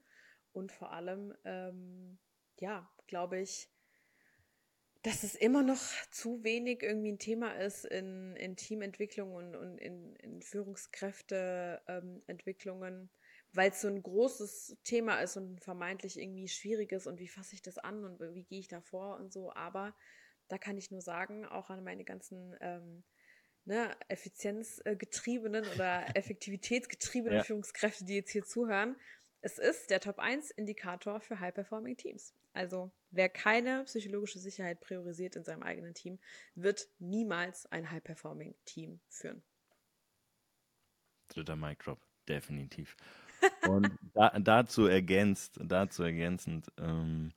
Und 0.52 0.72
vor 0.72 0.92
allem, 0.92 1.34
ähm, 1.46 2.18
ja, 2.60 2.90
glaube 3.08 3.40
ich, 3.40 3.70
dass 5.04 5.24
es 5.24 5.36
immer 5.36 5.64
noch 5.64 5.80
zu 6.12 6.44
wenig 6.44 6.84
irgendwie 6.84 7.14
ein 7.14 7.20
Thema 7.20 7.54
ist 7.54 7.86
in, 7.86 8.36
in 8.36 8.58
Teamentwicklung 8.58 9.34
und, 9.34 9.56
und 9.56 9.78
in, 9.78 10.18
in 10.18 10.42
Führungskräfteentwicklungen, 10.42 12.94
ähm, 12.94 13.10
weil 13.54 13.72
es 13.72 13.80
so 13.82 13.88
ein 13.88 14.04
großes 14.04 14.78
Thema 14.84 15.22
ist 15.22 15.38
und 15.38 15.62
vermeintlich 15.62 16.20
irgendwie 16.20 16.50
schwieriges 16.50 17.08
und 17.08 17.20
wie 17.20 17.30
fasse 17.30 17.56
ich 17.56 17.62
das 17.62 17.78
an 17.78 18.04
und 18.04 18.20
wie 18.36 18.44
gehe 18.44 18.60
ich 18.60 18.68
da 18.68 18.82
vor 18.82 19.16
und 19.18 19.32
so. 19.32 19.54
Aber 19.54 19.96
da 20.50 20.58
kann 20.58 20.78
ich 20.78 20.92
nur 20.92 21.02
sagen, 21.02 21.46
auch 21.46 21.70
an 21.70 21.82
meine 21.84 22.04
ganzen 22.04 22.56
ähm, 22.60 23.06
ne, 23.64 23.96
effizienzgetriebenen 24.10 25.66
oder 25.74 26.06
effektivitätsgetriebenen 26.16 27.38
ja. 27.38 27.44
Führungskräfte, 27.44 28.04
die 28.04 28.16
jetzt 28.16 28.32
hier 28.32 28.44
zuhören, 28.44 28.98
es 29.42 29.58
ist 29.58 29.90
der 29.90 30.02
Top 30.02 30.20
1 30.20 30.52
Indikator 30.52 31.22
für 31.22 31.40
High-Performing 31.40 31.96
Teams. 31.96 32.34
Also 32.52 32.92
wer 33.12 33.30
keine 33.30 33.84
psychologische 33.86 34.40
Sicherheit 34.40 34.80
priorisiert 34.82 35.36
in 35.36 35.44
seinem 35.44 35.64
eigenen 35.64 35.94
Team, 35.94 36.20
wird 36.56 36.88
niemals 37.00 37.66
ein 37.68 37.90
High-Performing 37.90 38.56
Team 38.66 39.00
führen. 39.10 39.44
Dritter 41.30 41.56
Mic 41.56 41.84
Drop, 41.84 42.00
definitiv. 42.28 42.96
Und 43.70 43.92
da, 44.14 44.38
dazu 44.40 44.88
ergänzt, 44.88 45.60
dazu 45.64 46.04
ergänzend, 46.04 46.72
ähm, 46.78 47.32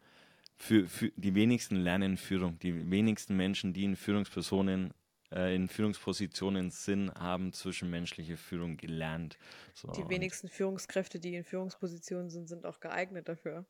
für, 0.57 0.89
für 0.89 1.13
die 1.17 1.35
wenigsten 1.35 1.77
lernen 1.77 2.17
Führung. 2.17 2.59
Die 2.61 2.91
wenigsten 2.91 3.37
Menschen, 3.37 3.73
die 3.73 3.85
in 3.85 3.97
Führungspersonen 3.97 4.95
äh, 5.33 5.55
in 5.55 5.69
Führungspositionen 5.69 6.71
sind, 6.71 7.15
haben 7.15 7.53
zwischenmenschliche 7.53 8.37
Führung 8.37 8.77
gelernt. 8.77 9.39
So, 9.75 9.91
die 9.93 10.09
wenigsten 10.09 10.49
Führungskräfte, 10.49 11.19
die 11.19 11.35
in 11.35 11.45
Führungspositionen 11.45 12.31
sind, 12.31 12.49
sind 12.49 12.67
auch 12.67 12.81
geeignet 12.81 13.29
dafür. 13.29 13.65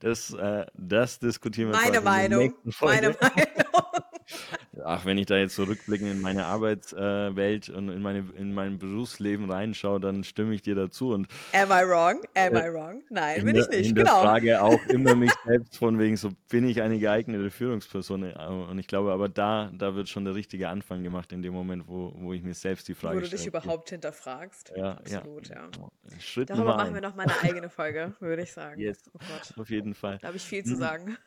Das, 0.00 0.32
äh, 0.32 0.66
das 0.74 1.18
diskutieren 1.18 1.70
wir. 1.70 1.76
Meine 1.76 2.00
Meinung. 2.00 2.54
Meine 2.80 3.10
Meinung. 3.10 3.16
Ach, 4.84 5.04
wenn 5.04 5.18
ich 5.18 5.26
da 5.26 5.36
jetzt 5.36 5.56
zurückblicken 5.56 6.08
in 6.08 6.20
meine 6.20 6.46
Arbeitswelt 6.46 7.68
äh, 7.68 7.72
und 7.72 7.88
in, 7.88 8.02
meine, 8.02 8.24
in 8.36 8.54
mein 8.54 8.78
Berufsleben 8.78 9.50
reinschaue, 9.50 9.98
dann 9.98 10.22
stimme 10.22 10.54
ich 10.54 10.62
dir 10.62 10.76
dazu. 10.76 11.10
Und, 11.10 11.26
Am 11.52 11.70
I 11.70 11.84
wrong? 11.88 12.22
Am 12.34 12.54
äh, 12.54 12.68
I 12.68 12.72
wrong? 12.72 13.02
Nein, 13.10 13.44
bin 13.44 13.56
ich 13.56 13.68
nicht. 13.68 13.96
Genau. 13.96 14.22
der 14.22 14.30
Frage 14.30 14.62
auch 14.62 14.80
immer 14.88 15.16
mich 15.16 15.32
selbst 15.44 15.76
von 15.76 15.98
wegen, 15.98 16.16
so 16.16 16.30
bin 16.48 16.68
ich 16.68 16.82
eine 16.82 17.00
geeignete 17.00 17.50
Führungsperson. 17.50 18.32
Und 18.32 18.78
ich 18.78 18.86
glaube, 18.86 19.10
aber 19.12 19.28
da, 19.28 19.72
da 19.76 19.96
wird 19.96 20.08
schon 20.08 20.24
der 20.24 20.36
richtige 20.36 20.68
Anfang 20.68 21.02
gemacht 21.02 21.32
in 21.32 21.42
dem 21.42 21.52
Moment, 21.52 21.88
wo, 21.88 22.12
wo 22.16 22.32
ich 22.32 22.42
mir 22.42 22.54
selbst 22.54 22.86
die 22.86 22.94
Frage 22.94 23.16
stelle. 23.16 23.26
Wo 23.26 23.30
du 23.30 23.36
dich 23.36 23.46
überhaupt 23.46 23.90
hinterfragst. 23.90 24.72
Ja, 24.76 24.92
Absolut, 24.92 25.48
ja. 25.48 25.68
ja. 25.76 26.20
Schritt 26.20 26.48
Darüber 26.48 26.76
machen 26.76 26.94
wir 26.94 27.00
noch 27.00 27.16
mal 27.16 27.24
eine 27.24 27.42
eigene 27.42 27.70
Folge, 27.70 28.14
würde 28.20 28.42
ich 28.42 28.52
sagen. 28.52 28.80
Yes, 28.80 29.10
oh 29.12 29.60
auf 29.60 29.70
jeden 29.70 29.94
Fall. 29.94 30.18
Da 30.20 30.28
habe 30.28 30.36
ich 30.36 30.44
viel 30.44 30.64
zu 30.64 30.74
mhm. 30.74 30.78
sagen. 30.78 31.16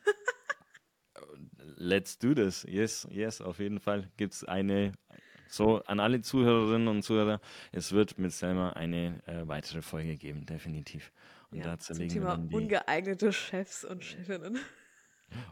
Let's 1.84 2.18
do 2.18 2.32
this. 2.34 2.64
Yes, 2.66 3.06
yes, 3.10 3.42
auf 3.42 3.58
jeden 3.58 3.78
Fall 3.78 4.08
gibt 4.16 4.32
es 4.32 4.42
eine, 4.42 4.92
so 5.48 5.82
an 5.82 6.00
alle 6.00 6.22
Zuhörerinnen 6.22 6.88
und 6.88 7.02
Zuhörer, 7.02 7.42
es 7.72 7.92
wird 7.92 8.18
mit 8.18 8.32
Selma 8.32 8.70
eine 8.70 9.22
äh, 9.26 9.46
weitere 9.46 9.82
Folge 9.82 10.16
geben, 10.16 10.46
definitiv. 10.46 11.12
Und 11.50 11.58
ja, 11.58 11.64
da 11.64 11.78
zerlegen 11.78 12.08
zum 12.08 12.20
Thema 12.20 12.38
wir 12.38 12.48
die, 12.48 12.54
ungeeignete 12.54 13.34
Chefs 13.34 13.84
und 13.84 14.02
Chefinnen. 14.02 14.58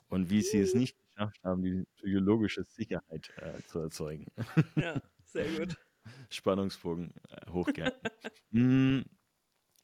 Und 0.08 0.30
wie 0.30 0.40
sie 0.40 0.60
es 0.60 0.74
nicht 0.74 0.96
geschafft 1.02 1.38
haben, 1.44 1.62
die 1.62 1.84
psychologische 1.96 2.64
Sicherheit 2.64 3.30
äh, 3.36 3.62
zu 3.66 3.80
erzeugen. 3.80 4.26
Ja, 4.74 5.02
sehr 5.26 5.50
gut. 5.50 5.76
Spannungsbogen 6.30 7.12
äh, 7.28 7.50
hochgehalten. 7.50 8.10
mm, 8.52 9.02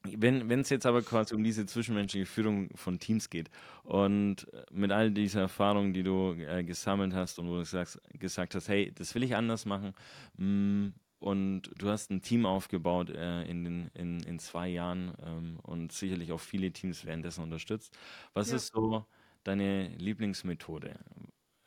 wenn 0.04 0.60
es 0.60 0.70
jetzt 0.70 0.86
aber 0.86 1.02
quasi 1.02 1.34
um 1.34 1.42
diese 1.42 1.66
zwischenmenschliche 1.66 2.26
Führung 2.26 2.70
von 2.76 2.98
Teams 2.98 3.30
geht 3.30 3.50
und 3.84 4.52
äh, 4.52 4.64
mit 4.70 4.92
all 4.92 5.10
dieser 5.10 5.42
Erfahrung, 5.42 5.92
die 5.92 6.02
du 6.02 6.34
äh, 6.34 6.62
gesammelt 6.62 7.14
hast 7.14 7.38
und 7.38 7.48
wo 7.48 7.56
du 7.56 7.64
sagst, 7.64 8.00
gesagt 8.18 8.54
hast, 8.54 8.68
hey, 8.68 8.92
das 8.94 9.14
will 9.14 9.22
ich 9.22 9.34
anders 9.34 9.66
machen 9.66 9.94
mm, 10.36 10.88
und 11.18 11.62
du 11.76 11.88
hast 11.88 12.10
ein 12.10 12.22
Team 12.22 12.46
aufgebaut 12.46 13.10
äh, 13.10 13.42
in, 13.44 13.64
den, 13.64 13.90
in, 13.94 14.20
in 14.20 14.38
zwei 14.38 14.68
Jahren 14.68 15.14
ähm, 15.24 15.58
und 15.62 15.92
sicherlich 15.92 16.32
auch 16.32 16.40
viele 16.40 16.70
Teams 16.70 17.04
währenddessen 17.04 17.42
unterstützt. 17.42 17.96
Was 18.34 18.50
ja. 18.50 18.56
ist 18.56 18.72
so 18.72 19.04
deine 19.42 19.88
Lieblingsmethode, 19.96 20.94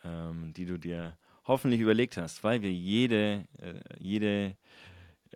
ähm, 0.04 0.54
die 0.54 0.66
du 0.66 0.78
dir 0.78 1.18
hoffentlich 1.46 1.82
überlegt 1.82 2.18
hast, 2.18 2.44
weil 2.44 2.62
wir 2.62 2.72
jede, 2.72 3.46
äh, 3.60 3.80
jede 4.00 4.56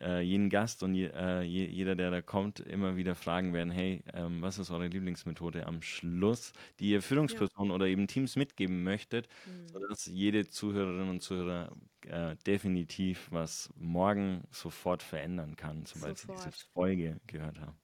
äh, 0.02 0.22
jeden 0.22 0.50
Gast 0.50 0.84
und 0.84 0.96
je, 0.96 1.08
äh, 1.08 1.42
jeder, 1.42 1.96
der 1.96 2.12
da 2.12 2.22
kommt, 2.22 2.60
immer 2.60 2.96
wieder 2.96 3.16
fragen 3.16 3.54
werden, 3.54 3.72
hey, 3.72 4.04
ähm, 4.14 4.42
was 4.42 4.60
ist 4.60 4.72
eure 4.72 4.88
Lieblingsmethode 4.88 5.66
am 5.66 5.82
Schluss, 5.82 6.54
die 6.80 6.90
ihr 6.90 7.02
Führungspersonen 7.02 7.70
ja. 7.70 7.76
oder 7.76 7.88
eben 7.88 8.08
Teams 8.08 8.36
mitgeben 8.36 8.84
möchtet, 8.84 9.28
mhm. 9.46 9.68
sodass 9.68 10.06
jede 10.06 10.48
Zuhörerin 10.48 11.10
und 11.10 11.22
Zuhörer 11.22 11.72
äh, 12.08 12.36
definitiv 12.46 13.28
was 13.32 13.70
morgen 13.76 14.44
sofort 14.52 15.02
verändern 15.04 15.56
kann, 15.56 15.86
sobald 15.86 16.18
sofort. 16.18 16.40
sie 16.40 16.50
diese 16.50 16.66
Folge 16.74 17.20
gehört 17.28 17.60
haben. 17.60 17.78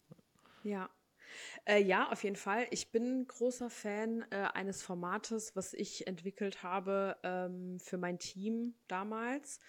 Ja, 0.63 0.89
äh, 1.65 1.81
ja, 1.81 2.11
auf 2.11 2.23
jeden 2.23 2.35
Fall. 2.35 2.67
Ich 2.71 2.91
bin 2.91 3.25
großer 3.27 3.69
Fan 3.69 4.25
äh, 4.31 4.47
eines 4.53 4.83
Formates, 4.83 5.55
was 5.55 5.73
ich 5.73 6.07
entwickelt 6.07 6.63
habe 6.63 7.17
ähm, 7.23 7.79
für 7.79 7.97
mein 7.97 8.19
Team 8.19 8.75
damals. 8.87 9.59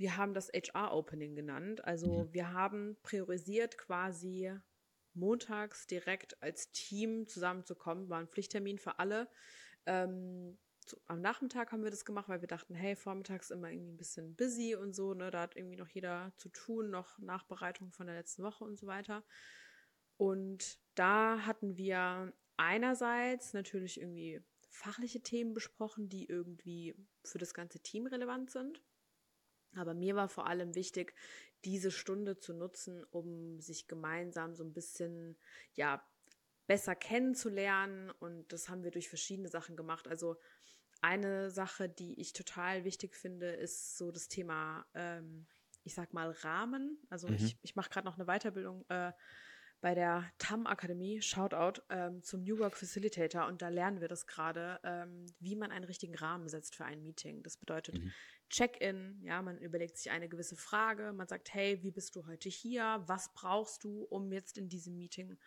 Wir 0.00 0.16
haben 0.16 0.32
das 0.32 0.48
HR-Opening 0.48 1.36
genannt. 1.36 1.84
Also 1.84 2.24
mhm. 2.24 2.32
wir 2.32 2.54
haben 2.54 2.96
priorisiert 3.02 3.76
quasi 3.76 4.50
montags 5.12 5.86
direkt 5.86 6.42
als 6.42 6.72
Team 6.72 7.26
zusammenzukommen. 7.26 8.08
War 8.08 8.18
ein 8.18 8.28
Pflichttermin 8.28 8.78
für 8.78 8.98
alle. 8.98 9.28
Ähm, 9.84 10.56
am 11.06 11.20
Nachmittag 11.20 11.70
haben 11.70 11.84
wir 11.84 11.90
das 11.90 12.06
gemacht, 12.06 12.30
weil 12.30 12.40
wir 12.40 12.48
dachten, 12.48 12.74
hey, 12.74 12.96
vormittags 12.96 13.50
immer 13.50 13.70
irgendwie 13.70 13.92
ein 13.92 13.98
bisschen 13.98 14.34
busy 14.36 14.74
und 14.74 14.96
so. 14.96 15.12
Ne? 15.12 15.30
Da 15.30 15.42
hat 15.42 15.54
irgendwie 15.54 15.76
noch 15.76 15.90
jeder 15.90 16.32
zu 16.38 16.48
tun, 16.48 16.88
noch 16.88 17.18
Nachbereitung 17.18 17.92
von 17.92 18.06
der 18.06 18.16
letzten 18.16 18.42
Woche 18.42 18.64
und 18.64 18.78
so 18.78 18.86
weiter. 18.86 19.22
Und 20.16 20.78
da 20.94 21.44
hatten 21.44 21.76
wir 21.76 22.32
einerseits 22.56 23.52
natürlich 23.52 24.00
irgendwie 24.00 24.40
fachliche 24.70 25.20
Themen 25.20 25.52
besprochen, 25.52 26.08
die 26.08 26.24
irgendwie 26.24 26.94
für 27.22 27.36
das 27.36 27.52
ganze 27.52 27.80
Team 27.80 28.06
relevant 28.06 28.50
sind. 28.50 28.80
Aber 29.76 29.94
mir 29.94 30.16
war 30.16 30.28
vor 30.28 30.46
allem 30.46 30.74
wichtig, 30.74 31.14
diese 31.64 31.90
Stunde 31.90 32.38
zu 32.38 32.54
nutzen, 32.54 33.04
um 33.10 33.60
sich 33.60 33.86
gemeinsam 33.86 34.54
so 34.54 34.64
ein 34.64 34.72
bisschen, 34.72 35.36
ja, 35.74 36.04
besser 36.66 36.94
kennenzulernen. 36.94 38.10
Und 38.20 38.52
das 38.52 38.68
haben 38.68 38.84
wir 38.84 38.90
durch 38.90 39.08
verschiedene 39.08 39.48
Sachen 39.48 39.76
gemacht. 39.76 40.06
Also 40.06 40.36
eine 41.00 41.50
Sache, 41.50 41.88
die 41.88 42.20
ich 42.20 42.32
total 42.32 42.84
wichtig 42.84 43.16
finde, 43.16 43.50
ist 43.50 43.96
so 43.96 44.12
das 44.12 44.28
Thema, 44.28 44.86
ähm, 44.94 45.46
ich 45.82 45.94
sag 45.94 46.12
mal, 46.12 46.30
Rahmen. 46.30 46.98
Also 47.08 47.28
mhm. 47.28 47.34
ich, 47.34 47.58
ich 47.62 47.74
mache 47.74 47.90
gerade 47.90 48.06
noch 48.06 48.18
eine 48.18 48.26
Weiterbildung 48.26 48.84
äh, 48.88 49.12
bei 49.80 49.94
der 49.94 50.30
TAM 50.38 50.66
Akademie, 50.66 51.22
Shoutout, 51.22 51.82
ähm, 51.88 52.22
zum 52.22 52.42
New 52.42 52.58
Work 52.58 52.76
Facilitator 52.76 53.46
und 53.46 53.62
da 53.62 53.68
lernen 53.68 54.00
wir 54.00 54.08
das 54.08 54.26
gerade, 54.26 54.78
ähm, 54.84 55.26
wie 55.38 55.56
man 55.56 55.72
einen 55.72 55.86
richtigen 55.86 56.14
Rahmen 56.14 56.48
setzt 56.48 56.76
für 56.76 56.84
ein 56.84 57.02
Meeting. 57.02 57.42
Das 57.42 57.56
bedeutet 57.56 57.98
mhm. 57.98 58.12
Check-in, 58.50 59.22
ja, 59.22 59.40
man 59.42 59.58
überlegt 59.58 59.96
sich 59.96 60.10
eine 60.10 60.28
gewisse 60.28 60.56
Frage, 60.56 61.12
man 61.12 61.28
sagt, 61.28 61.54
hey, 61.54 61.82
wie 61.82 61.90
bist 61.90 62.14
du 62.16 62.26
heute 62.26 62.48
hier? 62.48 63.02
Was 63.06 63.32
brauchst 63.32 63.84
du, 63.84 64.02
um 64.02 64.32
jetzt 64.32 64.58
in 64.58 64.68
diesem 64.68 64.96
Meeting 64.96 65.38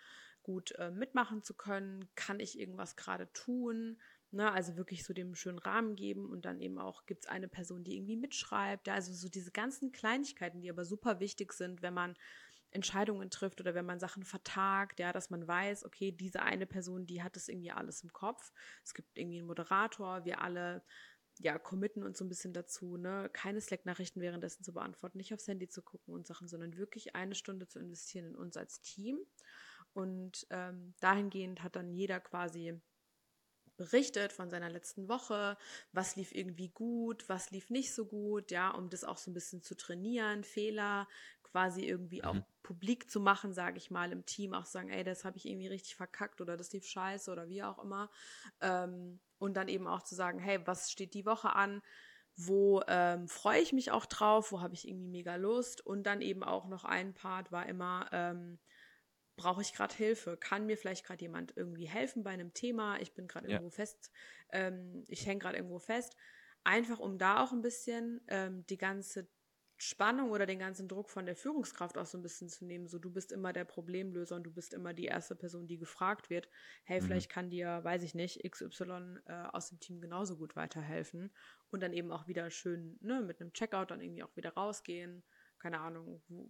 gut 0.44 0.74
äh, 0.74 0.92
mitmachen 0.92 1.42
zu 1.42 1.56
können. 1.56 2.08
Kann 2.16 2.40
ich 2.40 2.60
irgendwas 2.60 2.96
gerade 2.96 3.32
tun? 3.34 3.98
Ne, 4.32 4.52
also 4.52 4.76
wirklich 4.78 5.04
so 5.04 5.14
dem 5.14 5.36
schönen 5.36 5.60
Rahmen 5.60 5.96
geben 5.96 6.30
und 6.30 6.46
dann 6.46 6.60
eben 6.60 6.80
auch 6.80 7.06
gibt 7.06 7.26
es 7.26 7.30
eine 7.30 7.48
Person, 7.48 7.84
die 7.84 7.96
irgendwie 7.96 8.18
mitschreibt. 8.18 8.88
Ja, 8.88 8.96
also 8.96 9.14
so 9.14 9.30
diese 9.30 9.52
ganzen 9.52 9.92
Kleinigkeiten, 9.92 10.62
die 10.62 10.72
aber 10.72 10.86
super 10.86 11.20
wichtig 11.20 11.54
sind, 11.54 11.84
wenn 11.84 11.94
man 11.94 12.16
Entscheidungen 12.72 13.30
trifft 13.30 13.62
oder 13.62 13.76
wenn 13.76 13.86
man 13.86 14.00
Sachen 14.00 14.24
vertagt, 14.24 15.00
ja, 15.00 15.14
dass 15.14 15.30
man 15.30 15.48
weiß, 15.48 15.86
okay, 15.86 16.12
diese 16.12 16.42
eine 16.42 16.66
Person, 16.66 17.06
die 17.06 17.22
hat 17.22 17.36
das 17.36 17.48
irgendwie 17.48 17.72
alles 17.72 18.02
im 18.02 18.12
Kopf. 18.12 18.52
Es 18.84 18.96
gibt 18.96 19.16
irgendwie 19.16 19.38
einen 19.38 19.48
Moderator, 19.48 20.26
wir 20.26 20.42
alle 20.42 20.84
ja, 21.40 21.58
committen 21.58 22.04
uns 22.04 22.18
so 22.20 22.26
ein 22.26 22.30
bisschen 22.30 22.54
dazu, 22.54 22.98
ne, 22.98 23.30
keine 23.34 23.60
Slack-Nachrichten 23.60 24.22
währenddessen 24.22 24.64
zu 24.64 24.74
beantworten, 24.74 25.18
nicht 25.18 25.34
aufs 25.34 25.48
Handy 25.48 25.68
zu 25.68 25.82
gucken 25.82 26.14
und 26.14 26.28
Sachen, 26.28 26.48
sondern 26.48 26.78
wirklich 26.78 27.16
eine 27.16 27.36
Stunde 27.36 27.68
zu 27.68 27.80
investieren 27.80 28.26
in 28.26 28.36
uns 28.36 28.58
als 28.58 28.82
Team. 28.82 29.20
Und 29.94 30.48
ähm, 30.50 30.94
dahingehend 31.00 31.64
hat 31.64 31.76
dann 31.76 31.92
jeder 31.92 32.20
quasi 32.20 32.80
berichtet 33.76 34.34
von 34.34 34.50
seiner 34.50 34.70
letzten 34.70 35.08
Woche, 35.10 35.58
was 35.92 36.16
lief 36.16 36.32
irgendwie 36.34 36.70
gut, 36.70 37.28
was 37.28 37.52
lief 37.52 37.70
nicht 37.70 37.94
so 37.94 38.06
gut, 38.06 38.52
ja, 38.52 38.70
um 38.70 38.90
das 38.90 39.04
auch 39.04 39.18
so 39.18 39.32
ein 39.32 39.34
bisschen 39.34 39.64
zu 39.64 39.76
trainieren, 39.76 40.44
Fehler 40.44 41.08
quasi 41.44 41.86
irgendwie 41.86 42.22
mhm. 42.22 42.26
auch 42.26 42.36
publik 42.64 43.10
zu 43.10 43.20
machen, 43.20 43.54
sage 43.54 43.78
ich 43.78 43.92
mal, 43.92 44.12
im 44.12 44.26
Team 44.26 44.54
auch 44.54 44.66
sagen, 44.66 44.90
ey, 44.90 45.04
das 45.04 45.26
habe 45.26 45.38
ich 45.38 45.48
irgendwie 45.48 45.68
richtig 45.68 45.96
verkackt 45.96 46.42
oder 46.42 46.58
das 46.58 46.72
lief 46.72 46.86
scheiße 46.86 47.32
oder 47.32 47.50
wie 47.50 47.64
auch 47.64 47.78
immer. 47.84 48.10
Ähm, 48.62 49.20
und 49.44 49.56
dann 49.56 49.68
eben 49.68 49.88
auch 49.88 50.02
zu 50.02 50.16
sagen, 50.16 50.40
hey, 50.40 50.66
was 50.66 50.90
steht 50.90 51.14
die 51.14 51.26
Woche 51.26 51.54
an? 51.54 51.82
Wo 52.38 52.82
ähm, 52.88 53.28
freue 53.28 53.60
ich 53.60 53.74
mich 53.74 53.92
auch 53.92 54.06
drauf? 54.06 54.54
Wo 54.54 54.62
habe 54.62 54.74
ich 54.74 54.88
irgendwie 54.88 55.10
mega 55.10 55.36
Lust? 55.36 55.86
Und 55.86 56.04
dann 56.04 56.22
eben 56.22 56.44
auch 56.44 56.66
noch 56.70 56.86
ein 56.86 57.14
Part 57.14 57.52
war 57.52 57.68
immer, 57.68 58.08
ähm, 58.14 58.58
brauche 59.36 59.62
ich 59.62 59.74
gerade 59.74 59.94
Hilfe? 59.94 60.38
Kann 60.38 60.66
mir 60.66 60.78
vielleicht 60.78 61.06
gerade 61.06 61.22
jemand 61.22 61.58
irgendwie 61.58 61.90
helfen 61.90 62.24
bei 62.24 62.30
einem 62.30 62.54
Thema? 62.54 63.02
Ich 63.02 63.14
bin 63.14 63.28
gerade 63.28 63.48
ja. 63.48 63.56
irgendwo 63.56 63.70
fest, 63.70 64.12
ähm, 64.54 65.04
ich 65.10 65.28
hänge 65.28 65.40
gerade 65.40 65.58
irgendwo 65.58 65.80
fest. 65.80 66.16
Einfach 66.64 67.00
um 67.00 67.18
da 67.18 67.44
auch 67.44 67.52
ein 67.52 67.62
bisschen 67.62 68.22
ähm, 68.30 68.66
die 68.68 68.78
ganze 68.78 69.28
Spannung 69.78 70.32
oder 70.32 70.46
den 70.46 70.60
ganzen 70.60 70.88
Druck 70.88 71.10
von 71.10 71.26
der 71.26 71.36
Führungskraft 71.36 71.98
auch 71.98 72.06
so 72.06 72.18
ein 72.18 72.22
bisschen 72.22 72.48
zu 72.48 72.66
nehmen. 72.66 72.88
So, 72.88 73.00
du 73.00 73.12
bist 73.12 73.32
immer 73.32 73.54
der 73.54 73.66
Problemlöser 73.66 74.36
und 74.36 74.44
du 74.44 74.52
bist 74.52 74.74
immer 74.74 74.94
die 74.94 75.06
erste 75.06 75.36
Person, 75.36 75.68
die 75.68 75.78
gefragt 75.78 76.30
wird. 76.30 76.48
Hey, 76.84 77.02
mhm. 77.02 77.06
vielleicht 77.06 77.30
kann 77.30 77.50
dir, 77.50 77.84
weiß 77.84 78.04
ich 78.04 78.16
nicht, 78.16 78.44
XY 78.50 79.20
äh, 79.26 79.34
aus 79.52 79.70
dem 79.70 79.80
Team 79.80 80.00
genauso 80.00 80.38
gut 80.38 80.56
weiterhelfen. 80.56 81.34
Und 81.72 81.82
dann 81.82 81.94
eben 81.94 82.12
auch 82.12 82.28
wieder 82.28 82.50
schön 82.50 82.98
ne, 83.02 83.22
mit 83.22 83.42
einem 83.42 83.52
Checkout 83.54 83.92
dann 83.92 84.02
irgendwie 84.02 84.24
auch 84.24 84.36
wieder 84.36 84.54
rausgehen. 84.54 85.24
Keine 85.60 85.80
Ahnung, 85.80 86.22
wo, 86.28 86.50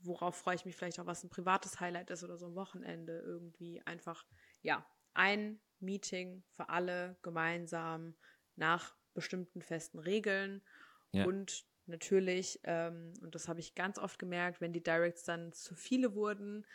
worauf 0.00 0.36
freue 0.36 0.54
ich 0.54 0.64
mich 0.64 0.76
vielleicht 0.76 1.00
auch, 1.00 1.06
was 1.06 1.24
ein 1.24 1.30
privates 1.30 1.80
Highlight 1.80 2.10
ist 2.10 2.24
oder 2.24 2.38
so 2.38 2.46
ein 2.46 2.54
Wochenende 2.54 3.18
irgendwie. 3.18 3.82
Einfach, 3.84 4.24
ja, 4.62 4.86
ein 5.14 5.60
Meeting 5.80 6.44
für 6.50 6.68
alle 6.68 7.18
gemeinsam 7.22 8.16
nach 8.56 8.96
bestimmten 9.12 9.62
festen 9.62 9.98
Regeln. 9.98 10.62
Ja. 11.10 11.24
Und 11.24 11.66
natürlich, 11.88 12.60
ähm, 12.64 13.12
und 13.22 13.34
das 13.34 13.48
habe 13.48 13.60
ich 13.60 13.74
ganz 13.74 13.98
oft 13.98 14.18
gemerkt, 14.18 14.60
wenn 14.60 14.72
die 14.72 14.82
Directs 14.82 15.24
dann 15.24 15.52
zu 15.52 15.74
viele 15.74 16.14
wurden, 16.14 16.66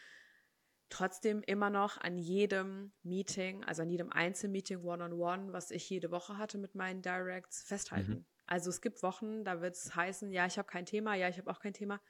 trotzdem 0.90 1.42
immer 1.42 1.70
noch 1.70 1.98
an 1.98 2.18
jedem 2.18 2.92
Meeting, 3.02 3.64
also 3.64 3.82
an 3.82 3.90
jedem 3.90 4.12
Einzelmeeting 4.12 4.84
One-on-One, 4.84 5.44
-on 5.44 5.48
-one, 5.48 5.54
was 5.54 5.72
ich 5.72 5.90
jede 5.90 6.12
Woche 6.12 6.38
hatte 6.38 6.58
mit 6.58 6.76
meinen 6.76 7.02
Directs, 7.02 7.64
festhalten. 7.64 8.12
Mhm. 8.12 8.26
Also 8.46 8.70
es 8.70 8.82
gibt 8.82 9.02
Wochen, 9.02 9.44
da 9.44 9.62
wird 9.62 9.76
es 9.76 9.96
heißen, 9.96 10.32
ja, 10.32 10.46
ich 10.46 10.58
habe 10.58 10.68
kein 10.68 10.86
Thema, 10.86 11.16
ja, 11.16 11.30
ich 11.30 11.38
habe 11.38 11.50
auch 11.50 11.60
kein 11.60 11.74
Thema. 11.74 12.02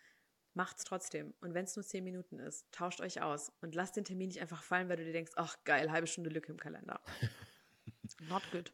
Macht's 0.56 0.84
trotzdem. 0.84 1.34
Und 1.42 1.54
wenn 1.54 1.64
es 1.64 1.76
nur 1.76 1.84
zehn 1.84 2.04
Minuten 2.04 2.40
ist, 2.40 2.72
tauscht 2.72 3.02
euch 3.02 3.22
aus 3.22 3.52
und 3.62 3.74
lasst 3.74 3.96
den 3.96 4.04
Termin 4.04 4.28
nicht 4.28 4.42
einfach 4.42 4.62
fallen, 4.62 4.90
weil 4.90 4.98
du 4.98 5.06
dir 5.06 5.14
denkst, 5.14 5.32
ach 5.36 5.56
geil, 5.64 5.92
halbe 5.92 6.08
Stunde 6.08 6.30
Lücke 6.30 6.52
im 6.52 6.60
Kalender. 6.60 7.02
Not 8.30 8.44
good. 8.52 8.74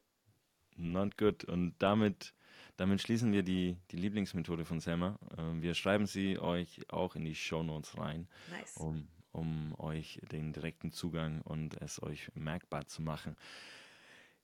Not 0.75 1.17
good. 1.17 1.45
Und 1.45 1.75
damit 1.79 2.33
damit 2.79 3.01
schließen 3.01 3.33
wir 3.33 3.43
die, 3.43 3.77
die 3.91 3.97
Lieblingsmethode 3.97 4.63
von 4.63 4.79
Selma. 4.79 5.19
Ähm, 5.37 5.61
wir 5.61 5.73
schreiben 5.73 6.05
sie 6.05 6.39
euch 6.39 6.79
auch 6.89 7.15
in 7.15 7.25
die 7.25 7.35
Show 7.35 7.61
Notes 7.61 7.97
rein, 7.97 8.29
nice. 8.49 8.77
um, 8.77 9.09
um 9.33 9.75
euch 9.77 10.21
den 10.31 10.53
direkten 10.53 10.91
Zugang 10.91 11.41
und 11.41 11.79
es 11.81 12.01
euch 12.01 12.31
merkbar 12.35 12.87
zu 12.87 13.01
machen. 13.01 13.35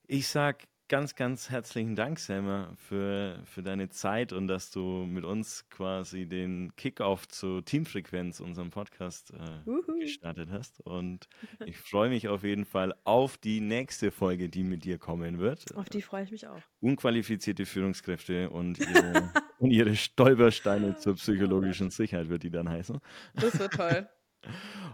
Ich 0.05 0.27
sage 0.27 0.67
ganz, 0.87 1.15
ganz 1.15 1.49
herzlichen 1.49 1.95
Dank, 1.95 2.19
Selma, 2.19 2.73
für, 2.75 3.41
für 3.45 3.63
deine 3.63 3.89
Zeit 3.89 4.33
und 4.33 4.47
dass 4.47 4.71
du 4.71 5.05
mit 5.05 5.23
uns 5.23 5.67
quasi 5.69 6.25
den 6.25 6.75
Kickoff 6.75 7.27
zu 7.27 7.61
Teamfrequenz, 7.61 8.39
unserem 8.39 8.69
Podcast, 8.69 9.31
äh, 9.31 9.99
gestartet 9.99 10.49
hast. 10.51 10.81
Und 10.81 11.27
ich 11.65 11.77
freue 11.77 12.09
mich 12.09 12.27
auf 12.27 12.43
jeden 12.43 12.65
Fall 12.65 12.93
auf 13.03 13.37
die 13.37 13.61
nächste 13.61 14.11
Folge, 14.11 14.49
die 14.49 14.63
mit 14.63 14.83
dir 14.83 14.97
kommen 14.97 15.39
wird. 15.39 15.75
Auf 15.75 15.89
die 15.89 16.01
freue 16.01 16.23
ich 16.23 16.31
mich 16.31 16.47
auch. 16.47 16.61
Unqualifizierte 16.81 17.65
Führungskräfte 17.65 18.49
und 18.49 18.79
ihre, 18.79 19.31
und 19.59 19.71
ihre 19.71 19.95
Stolpersteine 19.95 20.97
zur 20.97 21.15
psychologischen 21.15 21.89
Sicherheit 21.89 22.29
wird 22.29 22.43
die 22.43 22.51
dann 22.51 22.69
heißen. 22.69 22.99
Das 23.33 23.57
wird 23.57 23.73
toll. 23.73 24.07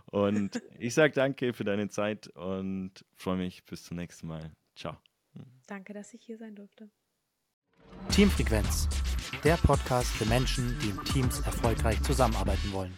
Und 0.05 0.61
ich 0.79 0.93
sage 0.93 1.13
danke 1.13 1.53
für 1.53 1.65
deine 1.65 1.89
Zeit 1.89 2.27
und 2.29 2.91
freue 3.17 3.37
mich 3.37 3.65
bis 3.65 3.83
zum 3.83 3.97
nächsten 3.97 4.27
Mal. 4.27 4.51
Ciao. 4.75 4.97
Danke, 5.67 5.93
dass 5.93 6.13
ich 6.13 6.23
hier 6.23 6.37
sein 6.37 6.55
durfte. 6.55 6.89
Teamfrequenz, 8.09 8.87
der 9.43 9.57
Podcast 9.57 10.09
für 10.11 10.25
Menschen, 10.25 10.77
die 10.79 10.89
in 10.89 11.03
Teams 11.05 11.39
erfolgreich 11.41 12.01
zusammenarbeiten 12.03 12.71
wollen. 12.71 12.97